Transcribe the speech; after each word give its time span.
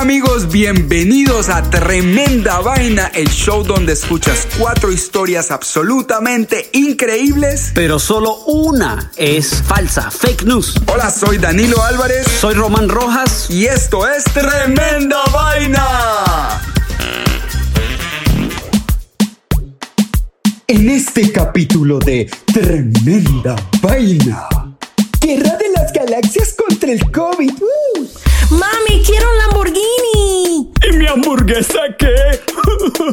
Hola 0.00 0.12
amigos, 0.12 0.50
bienvenidos 0.50 1.50
a 1.50 1.60
Tremenda 1.68 2.60
Vaina, 2.60 3.08
el 3.14 3.28
show 3.28 3.62
donde 3.62 3.92
escuchas 3.92 4.48
cuatro 4.58 4.90
historias 4.90 5.50
absolutamente 5.50 6.70
increíbles. 6.72 7.70
Pero 7.74 7.98
solo 7.98 8.34
una 8.46 9.10
es 9.18 9.62
falsa, 9.62 10.10
fake 10.10 10.44
news. 10.44 10.72
Hola, 10.86 11.10
soy 11.10 11.36
Danilo 11.36 11.84
Álvarez 11.84 12.26
Soy 12.40 12.54
Román 12.54 12.88
Rojas. 12.88 13.50
y 13.50 13.66
esto 13.66 14.08
es 14.08 14.24
Tremenda 14.24 15.18
Vaina. 15.34 16.62
En 20.66 20.88
este 20.88 21.30
capítulo 21.30 21.98
de 21.98 22.30
Tremenda 22.50 23.54
Vaina, 23.82 24.48
Guerra 25.20 25.58
de 25.58 25.68
las 25.76 25.92
Galaxias 25.92 26.54
contra 26.54 26.90
el 26.90 27.10
COVID. 27.10 27.52
¡Uh! 27.60 28.08
Mami, 28.50 29.02
quiero 29.06 29.30
un 29.30 29.38
Lamborghini. 29.38 29.69
¿Y 31.10 31.12
mi 31.12 31.22
hamburguesa 31.22 31.80
qué? 31.98 32.40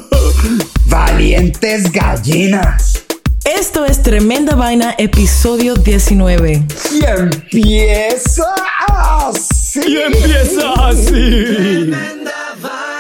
Valientes 0.86 1.92
gallinas. 1.92 3.04
Esto 3.44 3.86
es 3.86 4.04
Tremenda 4.04 4.56
Vaina, 4.56 4.94
episodio 4.98 5.74
19. 5.76 6.64
Y 6.92 7.04
empieza 7.06 8.54
así. 8.88 9.80
Y 9.88 9.98
empieza 9.98 10.74
así. 10.90 11.12
Tremenda 11.12 12.56
vaina. 12.62 12.97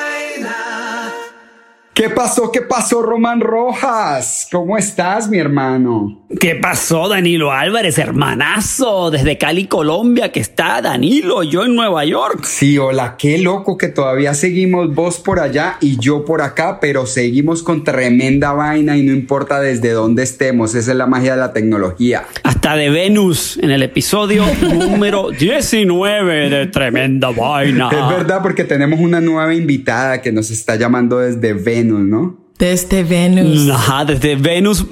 ¿Qué 1.97 2.11
pasó? 2.11 2.51
¿Qué 2.51 2.61
pasó, 2.61 3.01
Román 3.01 3.41
Rojas? 3.41 4.47
¿Cómo 4.51 4.77
estás, 4.77 5.27
mi 5.27 5.39
hermano? 5.39 6.27
¿Qué 6.39 6.53
pasó, 6.55 7.07
Danilo 7.07 7.53
Álvarez, 7.53 7.97
hermanazo? 7.97 9.09
Desde 9.09 9.37
Cali, 9.39 9.65
Colombia, 9.65 10.31
que 10.31 10.41
está 10.41 10.81
Danilo, 10.81 11.41
yo 11.41 11.63
en 11.63 11.73
Nueva 11.73 12.05
York. 12.05 12.43
Sí, 12.43 12.77
hola, 12.77 13.15
qué 13.17 13.39
loco 13.39 13.77
que 13.77 13.87
todavía 13.87 14.33
seguimos 14.33 14.93
vos 14.93 15.19
por 15.19 15.39
allá 15.39 15.77
y 15.79 15.97
yo 15.97 16.25
por 16.25 16.41
acá, 16.41 16.79
pero 16.79 17.05
seguimos 17.05 17.63
con 17.63 17.85
tremenda 17.85 18.51
vaina 18.51 18.97
y 18.97 19.03
no 19.03 19.13
importa 19.13 19.61
desde 19.61 19.91
dónde 19.91 20.23
estemos, 20.23 20.75
esa 20.75 20.91
es 20.91 20.97
la 20.97 21.07
magia 21.07 21.31
de 21.31 21.39
la 21.39 21.53
tecnología. 21.53 22.25
Hasta 22.43 22.75
de 22.75 22.89
Venus 22.89 23.57
en 23.57 23.71
el 23.71 23.81
episodio 23.81 24.43
número 24.61 25.31
19 25.31 26.49
de 26.49 26.67
Tremenda 26.67 27.29
Vaina. 27.29 27.89
Es 27.89 28.09
verdad 28.09 28.41
porque 28.43 28.65
tenemos 28.65 28.99
una 28.99 29.21
nueva 29.21 29.55
invitada 29.55 30.21
que 30.21 30.33
nos 30.33 30.51
está 30.51 30.75
llamando 30.75 31.19
desde 31.19 31.53
Venus, 31.53 31.86
¿no? 31.95 32.47
Desde 32.57 33.03
Venus. 33.03 33.69
Ajá, 33.69 34.03
desde 34.03 34.35
Venus, 34.35 34.85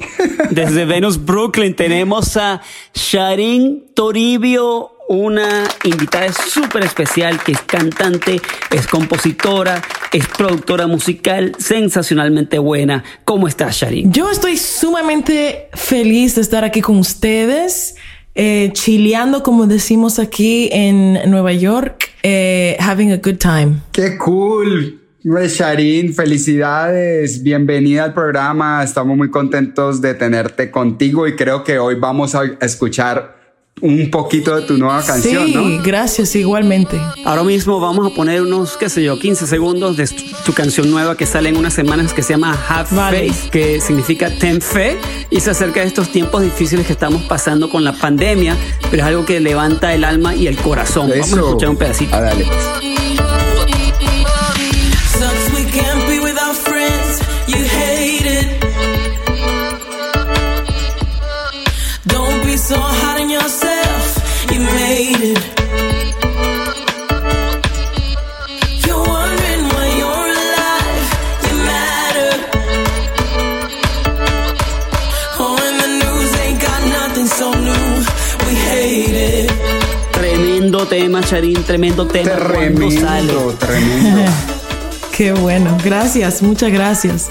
desde 0.51 0.85
Venus, 0.85 1.23
Brooklyn, 1.23 1.75
tenemos 1.75 2.37
a 2.37 2.61
Sharin 2.93 3.85
Toribio, 3.95 4.91
una 5.07 5.63
invitada 5.83 6.31
súper 6.31 6.83
especial 6.83 7.41
que 7.43 7.53
es 7.53 7.61
cantante, 7.61 8.39
es 8.71 8.87
compositora, 8.87 9.81
es 10.11 10.27
productora 10.27 10.85
musical, 10.85 11.55
sensacionalmente 11.57 12.59
buena. 12.59 13.03
¿Cómo 13.23 13.47
estás, 13.47 13.77
Sharin? 13.77 14.11
Yo 14.11 14.29
estoy 14.29 14.57
sumamente 14.57 15.69
feliz 15.73 16.35
de 16.35 16.41
estar 16.41 16.63
aquí 16.63 16.81
con 16.81 16.97
ustedes, 16.97 17.95
eh, 18.35 18.69
chileando, 18.73 19.41
como 19.41 19.65
decimos 19.65 20.19
aquí 20.19 20.69
en 20.71 21.31
Nueva 21.31 21.53
York, 21.53 22.11
eh, 22.21 22.77
having 22.79 23.11
a 23.11 23.17
good 23.17 23.37
time. 23.37 23.77
¡Qué 23.91 24.17
cool! 24.17 25.04
Pues, 25.27 25.57
Sharin, 25.57 26.13
felicidades, 26.13 27.41
bienvenida 27.41 28.03
al 28.03 28.13
programa, 28.13 28.83
estamos 28.83 29.17
muy 29.17 29.31
contentos 29.31 29.99
de 29.99 30.13
tenerte 30.13 30.69
contigo 30.69 31.27
y 31.27 31.35
creo 31.35 31.63
que 31.63 31.79
hoy 31.79 31.95
vamos 31.95 32.35
a 32.35 32.43
escuchar 32.61 33.35
un 33.81 34.11
poquito 34.11 34.55
de 34.55 34.61
tu 34.61 34.77
nueva 34.77 35.03
canción, 35.03 35.47
sí, 35.47 35.53
¿no? 35.55 35.81
gracias, 35.83 36.35
igualmente. 36.35 37.01
Ahora 37.25 37.41
mismo 37.43 37.79
vamos 37.79 38.11
a 38.11 38.15
poner 38.15 38.43
unos, 38.43 38.77
qué 38.77 38.87
sé 38.87 39.03
yo, 39.03 39.17
15 39.17 39.47
segundos 39.47 39.97
de 39.97 40.07
tu 40.45 40.53
canción 40.53 40.91
nueva 40.91 41.17
que 41.17 41.25
sale 41.25 41.49
en 41.49 41.57
unas 41.57 41.73
semanas 41.73 42.13
que 42.13 42.21
se 42.21 42.33
llama 42.33 42.55
Have 42.69 42.95
Vale. 42.95 43.17
Faith, 43.31 43.49
que 43.49 43.81
significa 43.81 44.29
ten 44.29 44.61
fe 44.61 44.95
y 45.31 45.39
se 45.39 45.49
acerca 45.49 45.81
de 45.81 45.87
estos 45.87 46.09
tiempos 46.11 46.43
difíciles 46.43 46.85
que 46.85 46.93
estamos 46.93 47.23
pasando 47.23 47.67
con 47.71 47.83
la 47.83 47.93
pandemia, 47.93 48.55
pero 48.91 49.01
es 49.01 49.07
algo 49.09 49.25
que 49.25 49.39
levanta 49.39 49.91
el 49.95 50.03
alma 50.03 50.35
y 50.35 50.45
el 50.45 50.55
corazón. 50.57 51.09
Vamos 51.09 51.33
a 51.33 51.35
Eso. 51.35 51.47
escuchar 51.47 51.69
un 51.69 51.77
pedacito. 51.77 52.15
Ah, 52.15 52.21
dale, 52.21 52.45
Tremendo 80.85 81.19
tema, 81.19 81.21
Charín, 81.23 81.63
tremendo 81.63 82.05
tema. 82.07 82.31
¿Cuándo 82.31 82.91
sale? 82.91 83.27
Tremendo, 83.27 83.55
tremendo. 83.59 84.31
Qué 85.17 85.31
bueno, 85.33 85.77
gracias, 85.83 86.41
muchas 86.41 86.71
gracias. 86.71 87.29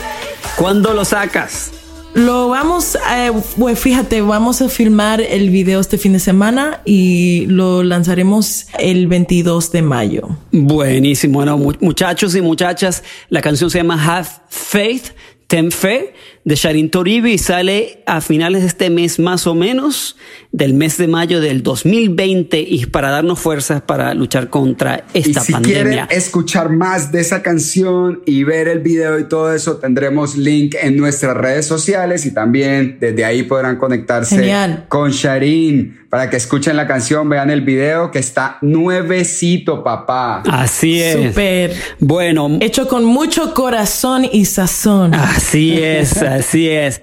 ¿Cuándo 0.56 0.93
lo 0.95 1.05
sacas? 1.05 1.71
Lo 2.15 2.49
vamos, 2.49 2.97
a, 2.97 3.31
pues 3.59 3.79
fíjate, 3.79 4.21
vamos 4.23 4.62
a 4.62 4.69
filmar 4.69 5.21
el 5.21 5.51
video 5.51 5.81
este 5.81 5.99
fin 5.99 6.12
de 6.15 6.21
semana 6.21 6.81
y 6.85 7.47
lo 7.47 7.83
lanzaremos 7.83 8.67
el 8.79 9.06
22 9.09 9.73
de 9.73 9.83
mayo. 9.83 10.29
Buenísimo. 10.53 11.35
Bueno, 11.35 11.59
mu- 11.59 11.73
muchachos 11.81 12.35
y 12.37 12.41
muchachas, 12.41 13.03
la 13.31 13.41
canción 13.41 13.69
se 13.71 13.79
llama 13.79 14.03
Have 14.19 14.29
Faith. 14.49 15.06
Ten 15.47 15.71
Fe 15.71 16.15
de 16.44 16.56
Sharin 16.56 16.91
Toribi 16.91 17.32
y 17.32 17.38
sale 17.38 18.02
a 18.06 18.20
finales 18.20 18.61
de 18.62 18.69
este 18.69 18.91
mes 18.91 19.19
más 19.19 19.46
o 19.46 19.55
menos, 19.55 20.17
del 20.52 20.75
mes 20.75 20.99
de 20.99 21.08
mayo 21.08 21.41
del 21.41 21.62
2020 21.62 22.61
y 22.61 22.87
para 22.87 23.11
darnos 23.11 23.41
fuerzas 23.41 23.81
para 23.81 24.12
luchar 24.12 24.50
contra 24.50 25.05
esta 25.14 25.41
y 25.41 25.44
si 25.44 25.52
pandemia. 25.52 25.82
quieren 26.06 26.06
escuchar 26.11 26.69
más 26.70 27.11
de 27.12 27.20
esa 27.23 27.43
canción 27.43 28.20
y 28.26 28.44
ver 28.44 28.69
el 28.69 28.81
video 28.81 29.19
y 29.19 29.25
todo 29.25 29.55
eso, 29.55 29.76
tendremos 29.79 30.37
link 30.37 30.75
en 30.81 30.96
nuestras 30.99 31.35
redes 31.37 31.67
sociales 31.67 32.26
y 32.26 32.35
también 32.35 32.99
desde 33.00 33.25
ahí 33.25 33.43
podrán 33.44 33.76
conectarse 33.76 34.37
Genial. 34.37 34.85
con 34.88 35.11
Sharin 35.12 36.05
para 36.14 36.31
que 36.31 36.37
escuchen 36.37 36.76
la 36.76 36.87
canción, 36.87 37.29
vean 37.29 37.50
el 37.50 37.62
video 37.62 38.12
que 38.12 38.20
está 38.20 38.58
nuevecito, 38.61 39.82
papá. 39.82 40.44
Así 40.49 41.02
es. 41.02 41.31
Súper. 41.31 41.75
Bueno, 41.99 42.58
Hecho 42.61 42.87
con 42.87 43.05
mucho 43.05 43.52
corazón 43.52 44.25
y 44.31 44.44
sazón. 44.44 45.12
así 45.12 45.76
es, 45.76 46.23
así 46.35 46.69
es. 46.69 47.03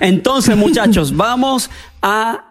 Entonces, 0.00 0.56
muchachos, 0.56 1.16
vamos 1.16 1.70
a 2.02 2.44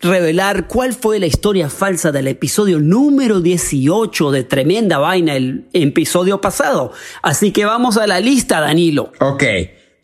revelar 0.00 0.66
cuál 0.66 0.92
fue 0.94 1.20
la 1.20 1.26
historia 1.26 1.70
falsa 1.70 2.10
del 2.10 2.26
episodio 2.26 2.80
número 2.80 3.40
18 3.40 4.32
de 4.32 4.44
Tremenda 4.44 4.98
Vaina, 4.98 5.36
el 5.36 5.68
episodio 5.72 6.40
pasado. 6.40 6.92
Así 7.22 7.52
que 7.52 7.64
vamos 7.64 7.96
a 7.96 8.06
la 8.06 8.20
lista, 8.20 8.60
Danilo. 8.60 9.12
Ok, 9.20 9.44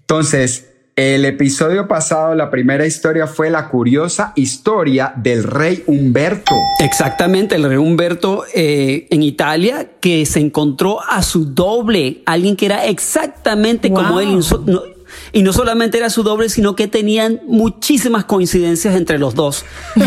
entonces, 0.01 0.68
el 0.99 1.25
episodio 1.25 1.87
pasado, 1.87 2.35
la 2.35 2.51
primera 2.51 2.85
historia 2.85 3.29
fue 3.29 3.51
la 3.51 3.69
curiosa 3.69 4.33
historia 4.35 5.13
del 5.15 5.45
rey 5.45 5.85
Humberto. 5.87 6.57
Exactamente, 6.81 7.55
el 7.55 7.63
rey 7.63 7.77
Humberto 7.77 8.43
eh, 8.53 9.07
en 9.11 9.23
Italia 9.23 9.87
que 10.01 10.27
se 10.27 10.41
encontró 10.41 10.99
a 11.01 11.23
su 11.23 11.45
doble, 11.55 12.23
alguien 12.27 12.57
que 12.57 12.67
era 12.67 12.85
exactamente 12.87 13.93
como 13.93 14.19
él. 14.19 14.41
no- 14.67 14.98
y 15.33 15.43
no 15.43 15.53
solamente 15.53 15.99
era 15.99 16.11
su 16.11 16.23
doble, 16.23 16.49
sino 16.49 16.77
que 16.77 16.89
tenían 16.89 17.41
muchísimas 17.47 18.25
coincidencias 18.25 18.95
entre 18.95 19.19
los 19.19 19.35
dos. 19.35 19.65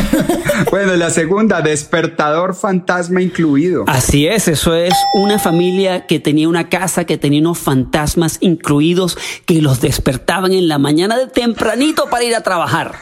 Bueno, 0.70 0.96
la 0.96 1.10
segunda, 1.10 1.62
despertador 1.62 2.56
fantasma 2.56 3.22
incluido. 3.22 3.84
Así 3.88 4.28
es, 4.28 4.48
eso 4.48 4.76
es 4.76 4.94
una 5.16 5.40
familia 5.40 6.06
que 6.06 6.20
tenía 6.20 6.48
una 6.48 6.70
casa, 6.70 7.06
que 7.06 7.18
tenía 7.18 7.42
unos 7.42 7.58
fantasmas 7.58 8.38
incluidos 8.42 9.18
que 9.46 9.62
los 9.62 9.82
despertaban 9.82 10.54
en 10.54 10.68
la 10.68 10.78
mañana 10.78 11.18
de 11.18 11.28
tempranito 11.28 12.10
para 12.10 12.24
ir 12.24 12.36
a 12.36 12.42
trabajar. 12.42 12.96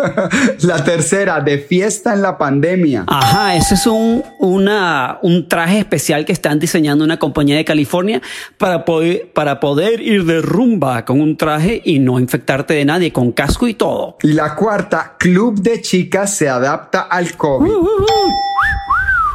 La 0.60 0.84
tercera, 0.84 1.40
de 1.40 1.58
fiesta 1.58 2.12
en 2.12 2.22
la 2.22 2.38
pandemia. 2.38 3.04
Ajá, 3.06 3.56
ese 3.56 3.74
es 3.74 3.86
un, 3.86 4.22
una, 4.38 5.18
un 5.22 5.48
traje 5.48 5.78
especial 5.78 6.24
que 6.24 6.32
están 6.32 6.58
diseñando 6.58 7.04
una 7.04 7.18
compañía 7.18 7.56
de 7.56 7.64
California 7.64 8.20
para 8.58 8.84
poder, 8.84 9.30
para 9.32 9.60
poder 9.60 10.00
ir 10.00 10.24
de 10.24 10.40
rumba 10.40 11.04
con 11.04 11.20
un 11.20 11.36
traje 11.36 11.55
y 11.84 11.98
no 11.98 12.18
infectarte 12.18 12.74
de 12.74 12.84
nadie, 12.84 13.12
con 13.12 13.32
casco 13.32 13.66
y 13.68 13.74
todo. 13.74 14.16
Y 14.22 14.32
la 14.32 14.54
cuarta, 14.54 15.16
club 15.18 15.60
de 15.60 15.80
chicas 15.80 16.34
se 16.34 16.48
adapta 16.48 17.02
al 17.02 17.36
COVID. 17.36 17.70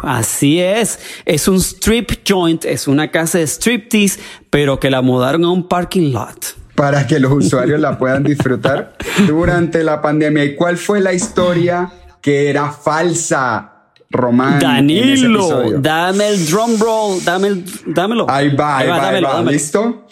Así 0.03 0.59
es, 0.59 0.99
es 1.25 1.47
un 1.47 1.57
strip 1.57 2.11
joint, 2.27 2.65
es 2.65 2.87
una 2.87 3.11
casa 3.11 3.37
de 3.37 3.45
striptease, 3.45 4.19
pero 4.49 4.79
que 4.79 4.89
la 4.89 5.01
mudaron 5.01 5.43
a 5.45 5.51
un 5.51 5.67
parking 5.67 6.11
lot. 6.11 6.55
para 6.75 7.05
que 7.05 7.19
los 7.19 7.31
usuarios 7.45 7.79
la 7.79 7.97
puedan 7.97 8.23
disfrutar 8.23 8.95
durante 9.27 9.83
la 9.83 10.01
pandemia. 10.01 10.43
¿Y 10.43 10.55
cuál 10.55 10.77
fue 10.77 11.01
la 11.01 11.13
historia 11.13 11.91
que 12.21 12.49
era 12.49 12.71
falsa, 12.71 13.73
Román? 14.09 14.53
en 14.63 14.89
ese 14.89 15.23
Danilo, 15.23 15.71
dame 15.79 16.29
el 16.29 16.45
drum 16.47 16.79
roll, 16.79 17.23
dame 17.23 17.47
el, 17.49 17.65
dámelo. 17.85 18.25
Ahí 18.29 18.55
va, 18.55 18.79
ahí 18.79 18.87
va, 18.87 18.95
ahí 18.95 19.01
dámelo, 19.01 19.27
va. 19.27 19.33
dámelo. 19.35 19.51
¿Listo? 19.51 20.07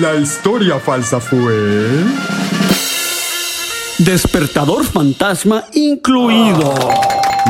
La 0.00 0.14
historia 0.16 0.78
falsa 0.78 1.20
fue... 1.20 2.04
Despertador 3.98 4.84
fantasma 4.84 5.64
incluido. 5.74 6.72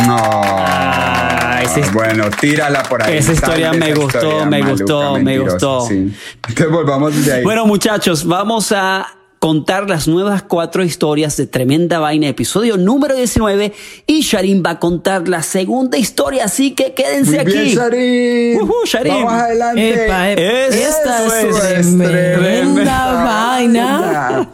No. 0.06 0.16
Ah, 0.18 1.60
es- 1.62 1.92
bueno, 1.92 2.24
tírala 2.30 2.82
por 2.82 3.02
ahí. 3.02 3.18
Esa 3.18 3.32
historia 3.34 3.72
me 3.72 3.90
esa 3.90 4.00
gustó, 4.00 4.18
historia 4.18 4.44
me 4.46 4.58
maluca, 4.62 4.72
gustó, 4.82 5.18
me 5.18 5.38
gustó. 5.38 5.80
sí. 5.86 6.12
Entonces 6.48 6.70
volvamos 6.70 7.24
de 7.24 7.32
ahí. 7.34 7.44
Bueno, 7.44 7.66
muchachos, 7.66 8.24
vamos 8.24 8.72
a 8.72 9.06
contar 9.40 9.88
las 9.88 10.06
nuevas 10.06 10.42
cuatro 10.42 10.84
historias 10.84 11.34
de 11.38 11.46
Tremenda 11.46 11.98
Vaina, 11.98 12.28
episodio 12.28 12.76
número 12.76 13.16
19. 13.16 13.72
Y 14.06 14.20
Sharin 14.20 14.62
va 14.64 14.72
a 14.72 14.78
contar 14.78 15.28
la 15.28 15.42
segunda 15.42 15.96
historia, 15.96 16.44
así 16.44 16.74
que 16.74 16.92
quédense 16.92 17.30
Muy 17.30 17.38
aquí. 17.38 17.52
bien, 17.52 17.74
Sharin. 17.74 18.60
Ujú, 18.60 18.74
Sharin. 18.84 19.14
Vamos 19.14 19.32
adelante. 19.32 20.04
Epa, 20.04 20.30
epa. 20.30 20.42
Eso 20.42 20.88
Esta 20.90 21.26
Eso 21.26 21.66
es 21.68 21.98
tremenda 21.98 23.24
vaina. 23.24 24.48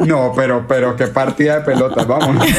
No, 0.00 0.32
pero, 0.34 0.66
pero 0.66 0.96
qué 0.96 1.06
partida 1.06 1.60
de 1.60 1.64
pelotas, 1.64 2.04
vamos. 2.04 2.44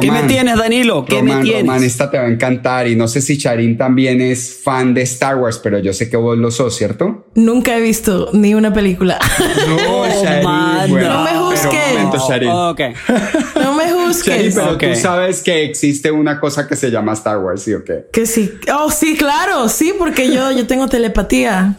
¿Qué 0.00 0.10
me 0.10 0.22
tienes, 0.24 0.56
Danilo? 0.56 1.04
¿Qué 1.04 1.22
me 1.22 1.30
Román, 1.32 1.44
tienes? 1.44 1.62
Román, 1.62 1.84
esta 1.84 2.10
te 2.10 2.18
va 2.18 2.24
a 2.24 2.28
encantar 2.28 2.86
y 2.88 2.96
no 2.96 3.08
sé 3.08 3.20
si 3.20 3.38
Charín 3.38 3.76
también 3.76 4.20
es 4.20 4.60
fan 4.62 4.94
de 4.94 5.02
Star 5.02 5.36
Wars, 5.36 5.58
pero 5.62 5.78
yo 5.78 5.92
sé 5.92 6.08
que 6.10 6.16
vos 6.16 6.36
lo 6.38 6.50
sos, 6.50 6.74
¿cierto? 6.76 7.26
Nunca 7.34 7.76
he 7.76 7.80
visto 7.80 8.30
ni 8.32 8.54
una 8.54 8.72
película. 8.72 9.18
No, 9.66 10.04
Charín, 10.22 10.44
man, 10.44 10.90
bueno, 10.90 11.08
no 11.12 11.22
me 11.24 11.30
pero 11.30 11.44
un 11.46 11.50
juzgues. 11.52 11.92
momento, 11.94 12.26
Charín. 12.28 12.48
Ok. 12.50 12.80
No 13.62 13.74
me 13.74 13.84
Charín, 13.84 14.06
juzgues. 14.06 14.54
pero 14.54 14.72
Ok. 14.74 14.84
tú 14.94 15.00
sabes 15.00 15.42
que 15.42 15.64
existe 15.64 16.10
una 16.10 16.38
cosa 16.40 16.66
que 16.68 16.76
se 16.76 16.90
llama 16.90 17.12
Star 17.14 17.38
Wars, 17.38 17.62
¿sí 17.62 17.72
o 17.74 17.84
qué? 17.84 18.06
Que 18.12 18.26
sí. 18.26 18.52
Oh, 18.72 18.90
sí, 18.90 19.16
claro. 19.16 19.68
Sí, 19.68 19.92
porque 19.98 20.32
yo, 20.32 20.50
yo 20.52 20.66
tengo 20.66 20.86
telepatía. 20.88 21.74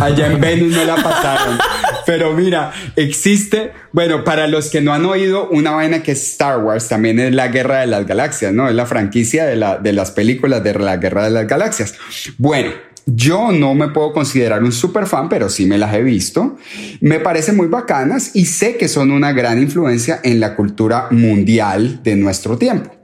Allá 0.00 0.26
en 0.32 0.40
Venus 0.40 0.72
me 0.76 0.84
la 0.84 0.96
pasaron. 0.96 1.58
Pero 2.06 2.32
mira, 2.34 2.72
existe, 2.96 3.72
bueno, 3.92 4.24
para 4.24 4.46
los 4.46 4.70
que 4.70 4.80
no 4.80 4.92
han 4.92 5.04
oído, 5.04 5.48
una 5.50 5.72
vaina 5.72 6.02
que 6.02 6.12
es 6.12 6.22
Star 6.32 6.62
Wars 6.62 6.88
también 6.88 7.18
es 7.18 7.34
la 7.34 7.48
Guerra 7.48 7.80
de 7.80 7.86
las 7.86 8.06
Galaxias, 8.06 8.52
¿no? 8.52 8.68
Es 8.68 8.74
la 8.74 8.86
franquicia 8.86 9.44
de, 9.46 9.56
la, 9.56 9.78
de 9.78 9.92
las 9.92 10.10
películas 10.10 10.62
de 10.62 10.74
la 10.74 10.96
Guerra 10.96 11.24
de 11.24 11.30
las 11.30 11.46
Galaxias. 11.46 11.94
Bueno. 12.38 12.70
Yo 13.06 13.52
no 13.52 13.74
me 13.74 13.88
puedo 13.88 14.14
considerar 14.14 14.64
un 14.64 14.72
super 14.72 15.06
fan, 15.06 15.28
pero 15.28 15.50
sí 15.50 15.66
me 15.66 15.76
las 15.76 15.92
he 15.94 16.02
visto. 16.02 16.56
Me 17.02 17.20
parecen 17.20 17.54
muy 17.54 17.66
bacanas 17.66 18.30
y 18.32 18.46
sé 18.46 18.78
que 18.78 18.88
son 18.88 19.10
una 19.10 19.32
gran 19.32 19.60
influencia 19.60 20.20
en 20.22 20.40
la 20.40 20.56
cultura 20.56 21.08
mundial 21.10 22.02
de 22.02 22.16
nuestro 22.16 22.56
tiempo. 22.56 22.94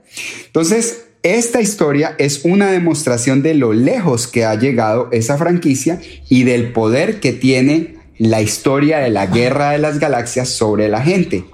Entonces, 0.47 1.03
esta 1.23 1.61
historia 1.61 2.15
es 2.17 2.41
una 2.45 2.71
demostración 2.71 3.43
de 3.43 3.53
lo 3.53 3.73
lejos 3.73 4.27
que 4.27 4.43
ha 4.43 4.55
llegado 4.55 5.07
esa 5.11 5.37
franquicia 5.37 5.99
y 6.29 6.45
del 6.45 6.73
poder 6.73 7.19
que 7.19 7.31
tiene 7.31 8.00
la 8.27 8.41
historia 8.41 8.99
de 8.99 9.09
la 9.09 9.25
guerra 9.25 9.71
de 9.71 9.79
las 9.79 9.97
galaxias 9.97 10.49
sobre 10.49 10.87
la 10.89 11.01
gente. 11.01 11.45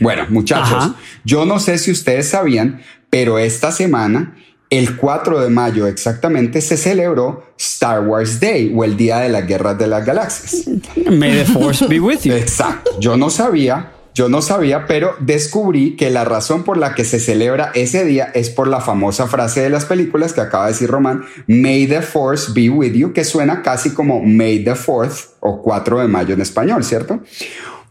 Bueno, 0.00 0.26
muchachos, 0.30 0.74
Ajá. 0.74 0.94
yo 1.24 1.44
no 1.44 1.58
sé 1.58 1.76
si 1.78 1.90
ustedes 1.90 2.28
sabían, 2.28 2.82
pero 3.10 3.38
esta 3.38 3.72
semana, 3.72 4.36
el 4.70 4.96
4 4.96 5.40
de 5.40 5.50
mayo 5.50 5.86
exactamente, 5.86 6.62
se 6.62 6.78
celebró 6.78 7.52
Star 7.58 8.06
Wars 8.06 8.40
Day 8.40 8.72
o 8.74 8.84
el 8.84 8.96
Día 8.96 9.18
de 9.18 9.28
las 9.28 9.46
Guerras 9.46 9.78
de 9.78 9.86
las 9.86 10.04
Galaxias. 10.04 10.66
May 11.10 11.32
the 11.32 11.44
force 11.44 11.86
be 11.86 12.00
with 12.00 12.20
you. 12.24 12.32
Exacto. 12.32 12.98
Yo 12.98 13.16
no 13.18 13.28
sabía, 13.28 13.92
yo 14.16 14.30
no 14.30 14.40
sabía, 14.40 14.86
pero 14.86 15.14
descubrí 15.20 15.94
que 15.94 16.08
la 16.08 16.24
razón 16.24 16.64
por 16.64 16.78
la 16.78 16.94
que 16.94 17.04
se 17.04 17.20
celebra 17.20 17.70
ese 17.74 18.02
día 18.06 18.30
es 18.32 18.48
por 18.48 18.66
la 18.66 18.80
famosa 18.80 19.26
frase 19.26 19.60
de 19.60 19.68
las 19.68 19.84
películas 19.84 20.32
que 20.32 20.40
acaba 20.40 20.64
de 20.64 20.72
decir 20.72 20.88
Román, 20.88 21.26
May 21.46 21.86
the 21.86 22.00
Force 22.00 22.50
be 22.54 22.70
with 22.70 22.94
you, 22.94 23.12
que 23.12 23.24
suena 23.24 23.60
casi 23.60 23.90
como 23.90 24.22
May 24.22 24.64
the 24.64 24.74
Fourth 24.74 25.36
o 25.40 25.60
4 25.60 26.00
de 26.00 26.08
mayo 26.08 26.32
en 26.32 26.40
español, 26.40 26.82
¿cierto? 26.82 27.20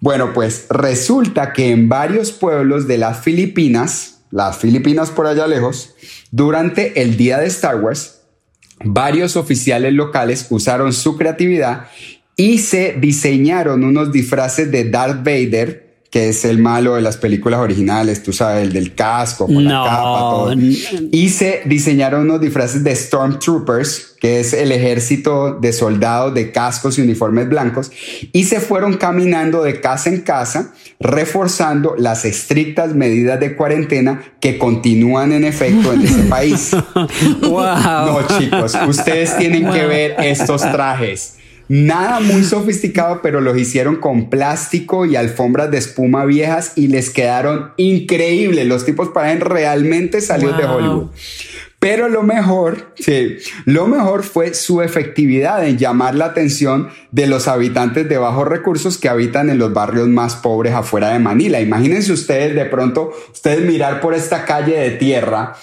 Bueno, 0.01 0.33
pues 0.33 0.65
resulta 0.71 1.53
que 1.53 1.69
en 1.69 1.89
varios 1.89 2.31
pueblos 2.31 2.87
de 2.87 2.97
las 2.97 3.19
Filipinas, 3.19 4.23
las 4.31 4.57
Filipinas 4.57 5.11
por 5.11 5.27
allá 5.27 5.45
lejos, 5.45 5.93
durante 6.31 7.03
el 7.03 7.17
día 7.17 7.37
de 7.37 7.45
Star 7.45 7.79
Wars, 7.79 8.23
varios 8.83 9.35
oficiales 9.35 9.93
locales 9.93 10.47
usaron 10.49 10.91
su 10.91 11.17
creatividad 11.17 11.85
y 12.35 12.57
se 12.57 12.93
diseñaron 12.99 13.83
unos 13.83 14.11
disfraces 14.11 14.71
de 14.71 14.89
Darth 14.89 15.23
Vader, 15.23 15.84
que 16.15 16.29
es 16.29 16.45
el 16.45 16.59
malo 16.59 16.95
de 16.95 17.01
las 17.01 17.17
películas 17.17 17.59
originales, 17.59 18.23
tú 18.23 18.31
sabes, 18.31 18.63
el 18.63 18.71
del 18.71 18.95
casco, 18.95 19.47
con 19.47 19.65
No. 19.65 19.83
la 19.83 19.89
capa, 19.89 20.19
todo. 20.19 20.53
Y 21.11 21.27
se 21.27 21.63
diseñaron 21.65 22.21
unos 22.21 22.39
disfraces 22.39 22.85
de 22.85 22.95
Stormtroopers, 22.95 24.15
que 24.21 24.39
es 24.39 24.53
el 24.53 24.71
ejército 24.71 25.55
de 25.59 25.73
soldados 25.73 26.33
de 26.33 26.53
cascos 26.53 26.97
y 26.97 27.01
uniformes 27.01 27.49
blancos, 27.49 27.91
y 28.31 28.45
se 28.45 28.61
fueron 28.61 28.93
caminando 28.95 29.61
de 29.61 29.81
casa 29.81 30.09
en 30.09 30.21
casa, 30.21 30.73
reforzando 31.01 31.95
las 31.97 32.23
estrictas 32.23 32.95
medidas 32.95 33.37
de 33.41 33.57
cuarentena 33.57 34.23
que 34.39 34.57
continúan 34.57 35.33
en 35.33 35.43
efecto 35.43 35.91
en 35.91 36.01
ese 36.01 36.23
país. 36.29 36.71
Wow. 37.41 37.59
No, 38.05 38.19
chicos, 38.39 38.73
ustedes 38.87 39.35
tienen 39.37 39.69
que 39.69 39.85
ver 39.85 40.15
estos 40.19 40.61
trajes. 40.61 41.33
Nada 41.67 42.19
muy 42.19 42.43
sofisticado, 42.43 43.21
pero 43.21 43.41
los 43.41 43.57
hicieron 43.57 43.95
con 43.95 44.29
plástico 44.29 45.05
y 45.05 45.15
alfombras 45.15 45.71
de 45.71 45.77
espuma 45.79 46.25
viejas 46.25 46.73
y 46.75 46.87
les 46.87 47.09
quedaron 47.09 47.71
increíbles. 47.77 48.67
Los 48.67 48.85
tipos 48.85 49.09
parecen 49.09 49.41
realmente 49.41 50.21
salidos 50.21 50.57
de. 50.57 50.65
Hollywood. 50.65 51.07
Pero 51.79 52.09
lo 52.09 52.23
mejor, 52.23 52.93
sí, 52.95 53.37
lo 53.65 53.85
mejor 53.85 54.23
fue 54.23 54.55
su 54.55 54.81
efectividad 54.81 55.67
en 55.67 55.77
llamar 55.77 56.15
la 56.15 56.25
atención 56.25 56.89
de 57.11 57.27
los 57.27 57.47
habitantes 57.47 58.09
de 58.09 58.17
bajos 58.17 58.47
recursos 58.47 58.97
que 58.97 59.07
habitan 59.07 59.51
en 59.51 59.59
los 59.59 59.71
barrios 59.71 60.07
más 60.07 60.35
pobres 60.35 60.73
afuera 60.73 61.09
de 61.09 61.19
Manila. 61.19 61.61
Imagínense 61.61 62.11
ustedes 62.11 62.55
de 62.55 62.65
pronto, 62.65 63.11
ustedes 63.31 63.61
mirar 63.61 64.01
por 64.01 64.15
esta 64.15 64.45
calle 64.45 64.79
de 64.79 64.91
tierra 64.91 65.55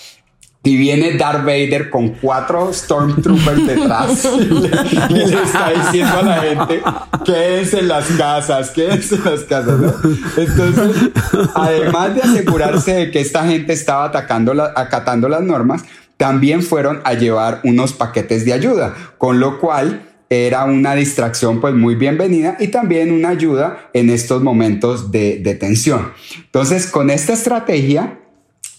y 0.65 0.77
viene 0.77 1.17
Darth 1.17 1.45
Vader 1.45 1.91
con 1.91 2.11
cuatro 2.11 2.73
Stormtroopers 2.73 3.67
detrás 3.67 4.25
y 4.25 4.45
le, 4.45 4.69
y 5.11 5.27
le 5.27 5.43
está 5.43 5.71
diciendo 5.71 6.19
a 6.19 6.23
la 6.23 6.37
gente, 6.41 6.83
quédense 7.25 7.81
en 7.81 7.89
las 7.89 8.07
casas, 8.17 8.71
quédense 8.71 9.17
en 9.17 9.25
las 9.25 9.41
casas. 9.41 9.79
¿no? 9.81 9.93
Entonces, 10.37 11.11
además 11.55 12.15
de 12.15 12.23
asegurarse 12.23 12.93
de 12.95 13.11
que 13.11 13.21
esta 13.21 13.45
gente 13.47 13.73
estaba 13.73 14.05
atacando 14.05 14.55
la- 14.55 14.73
acatando 14.77 15.29
las 15.29 15.43
normas, 15.43 15.83
también 16.17 16.63
fueron 16.63 17.01
a 17.05 17.15
llevar 17.15 17.61
unos 17.65 17.93
paquetes 17.93 18.45
de 18.45 18.53
ayuda, 18.53 18.95
con 19.19 19.41
lo 19.41 19.59
cual 19.59 20.03
era 20.31 20.65
una 20.65 20.95
distracción 20.95 21.61
pues 21.61 21.75
muy 21.75 21.95
bienvenida 21.97 22.57
y 22.61 22.69
también 22.69 23.11
una 23.13 23.31
ayuda 23.31 23.91
en 23.93 24.09
estos 24.11 24.43
momentos 24.43 25.11
de, 25.11 25.41
de 25.41 25.55
tensión. 25.57 26.13
Entonces, 26.45 26.87
con 26.87 27.11
esta 27.11 27.33
estrategia, 27.33 28.19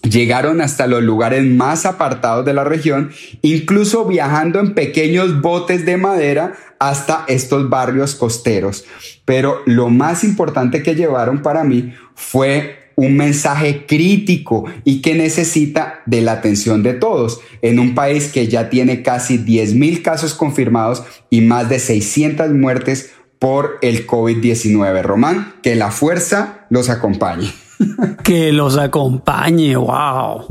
Llegaron 0.04 0.60
hasta 0.60 0.86
los 0.86 1.02
lugares 1.02 1.46
más 1.46 1.86
apartados 1.86 2.46
de 2.46 2.54
la 2.54 2.66
región, 2.66 3.12
incluso 3.42 4.06
viajando 4.06 4.60
en 4.60 4.74
pequeños 4.74 5.42
botes 5.42 5.86
de 5.86 5.96
madera 5.96 6.54
hasta 6.78 7.24
estos 7.30 7.70
barrios 7.70 8.14
costeros. 8.14 8.84
Pero 9.24 9.62
lo 9.66 9.90
más 9.90 10.26
importante 10.26 10.84
que 10.84 10.96
llevaron 10.96 11.42
para 11.42 11.64
mí 11.64 11.94
fue 12.16 12.92
un 12.96 13.16
mensaje 13.16 13.86
crítico 13.88 14.66
y 14.84 15.02
que 15.02 15.16
necesita 15.16 16.02
de 16.06 16.22
la 16.22 16.34
atención 16.34 16.84
de 16.84 16.94
todos 16.94 17.40
en 17.62 17.80
un 17.80 17.96
país 17.96 18.28
que 18.32 18.48
ya 18.48 18.70
tiene 18.70 19.02
casi 19.02 19.38
10 19.38 19.74
mil 19.76 20.04
casos 20.04 20.34
confirmados 20.34 21.04
y 21.30 21.42
más 21.42 21.70
de 21.70 21.80
600 21.80 22.52
muertes 22.52 23.12
por 23.40 23.78
el 23.82 24.06
COVID-19. 24.06 25.02
Román, 25.02 25.56
que 25.64 25.76
la 25.76 25.92
fuerza 25.92 26.66
los 26.70 26.90
acompañe. 26.90 27.63
Que 28.24 28.52
los 28.52 28.78
acompañe, 28.78 29.76
wow. 29.76 30.46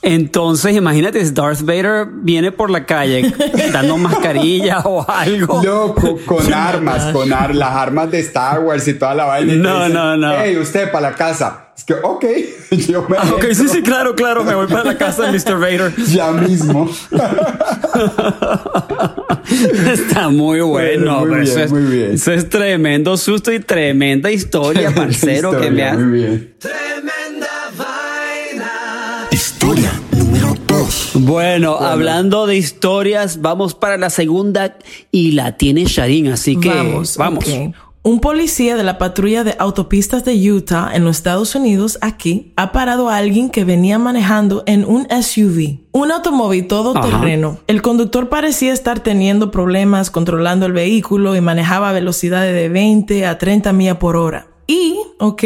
Entonces, 0.00 0.76
imagínate, 0.76 1.24
si 1.26 1.32
Darth 1.32 1.62
Vader 1.62 2.06
viene 2.08 2.52
por 2.52 2.70
la 2.70 2.86
calle 2.86 3.32
dando 3.72 3.96
mascarilla 3.96 4.80
o 4.84 5.04
algo. 5.10 5.60
Loco, 5.62 6.18
con 6.24 6.52
armas, 6.54 7.12
con 7.12 7.32
ar- 7.32 7.54
las 7.54 7.74
armas 7.74 8.08
de 8.10 8.20
Star 8.20 8.60
Wars 8.60 8.86
y 8.86 8.94
toda 8.94 9.14
la 9.14 9.24
vaina. 9.24 9.54
No, 9.54 9.78
dicen, 9.80 9.94
no, 9.94 10.16
no. 10.16 10.32
Hey, 10.40 10.56
usted 10.56 10.90
para 10.92 11.10
la 11.10 11.16
casa. 11.16 11.64
Es 11.76 11.84
que, 11.84 11.94
ok, 11.94 12.24
yo 12.88 13.06
me 13.08 13.16
Ah, 13.16 13.24
ok, 13.34 13.40
sí, 13.42 13.48
entro 13.62 13.68
sí, 13.68 13.82
claro, 13.82 14.14
claro, 14.14 14.44
me 14.44 14.54
voy 14.54 14.66
para 14.68 14.84
la 14.84 14.96
casa 14.98 15.24
de 15.30 15.32
Mr. 15.32 15.58
Vader. 15.60 15.94
Ya 16.06 16.30
mismo. 16.32 16.88
Está 19.92 20.28
muy 20.28 20.60
bueno, 20.60 21.20
Muy 21.20 21.28
pero 21.30 21.40
bien, 21.40 21.42
eso, 21.48 21.60
es, 21.60 21.70
muy 21.72 21.82
bien. 21.82 22.12
eso 22.12 22.32
es 22.32 22.48
tremendo 22.48 23.16
susto 23.16 23.52
y 23.52 23.60
tremenda 23.60 24.30
historia, 24.30 24.94
parcero, 24.94 25.58
que 25.58 25.70
me 25.70 25.84
has... 25.84 25.98
Muy 25.98 26.18
bien. 26.20 26.54
Tremenda 26.58 27.12
2. 31.18 31.26
Bueno, 31.30 31.76
hablando 31.76 32.46
de 32.46 32.56
historias, 32.56 33.40
vamos 33.40 33.74
para 33.74 33.96
la 33.96 34.10
segunda 34.10 34.76
y 35.10 35.32
la 35.32 35.56
tiene 35.56 35.84
Sharin, 35.84 36.28
así 36.28 36.56
que 36.56 36.68
vamos. 36.70 37.18
ok. 37.18 37.74
Un 38.04 38.20
policía 38.20 38.76
de 38.76 38.84
la 38.84 38.96
patrulla 38.96 39.44
de 39.44 39.54
autopistas 39.58 40.24
de 40.24 40.32
Utah 40.50 40.92
en 40.94 41.04
los 41.04 41.16
Estados 41.16 41.54
Unidos 41.54 41.98
aquí 42.00 42.52
ha 42.56 42.72
parado 42.72 43.10
a 43.10 43.16
alguien 43.16 43.50
que 43.50 43.64
venía 43.64 43.98
manejando 43.98 44.62
en 44.66 44.86
un 44.86 45.06
SUV, 45.10 45.80
un 45.92 46.10
automóvil 46.10 46.66
todoterreno. 46.68 47.58
El 47.66 47.82
conductor 47.82 48.30
parecía 48.30 48.72
estar 48.72 49.00
teniendo 49.00 49.50
problemas 49.50 50.10
controlando 50.10 50.64
el 50.64 50.72
vehículo 50.72 51.36
y 51.36 51.42
manejaba 51.42 51.92
velocidades 51.92 52.54
de 52.54 52.70
20 52.70 53.26
a 53.26 53.36
30 53.36 53.72
millas 53.74 53.96
por 53.98 54.16
hora. 54.16 54.46
Y, 54.66 54.96
ok, 55.18 55.44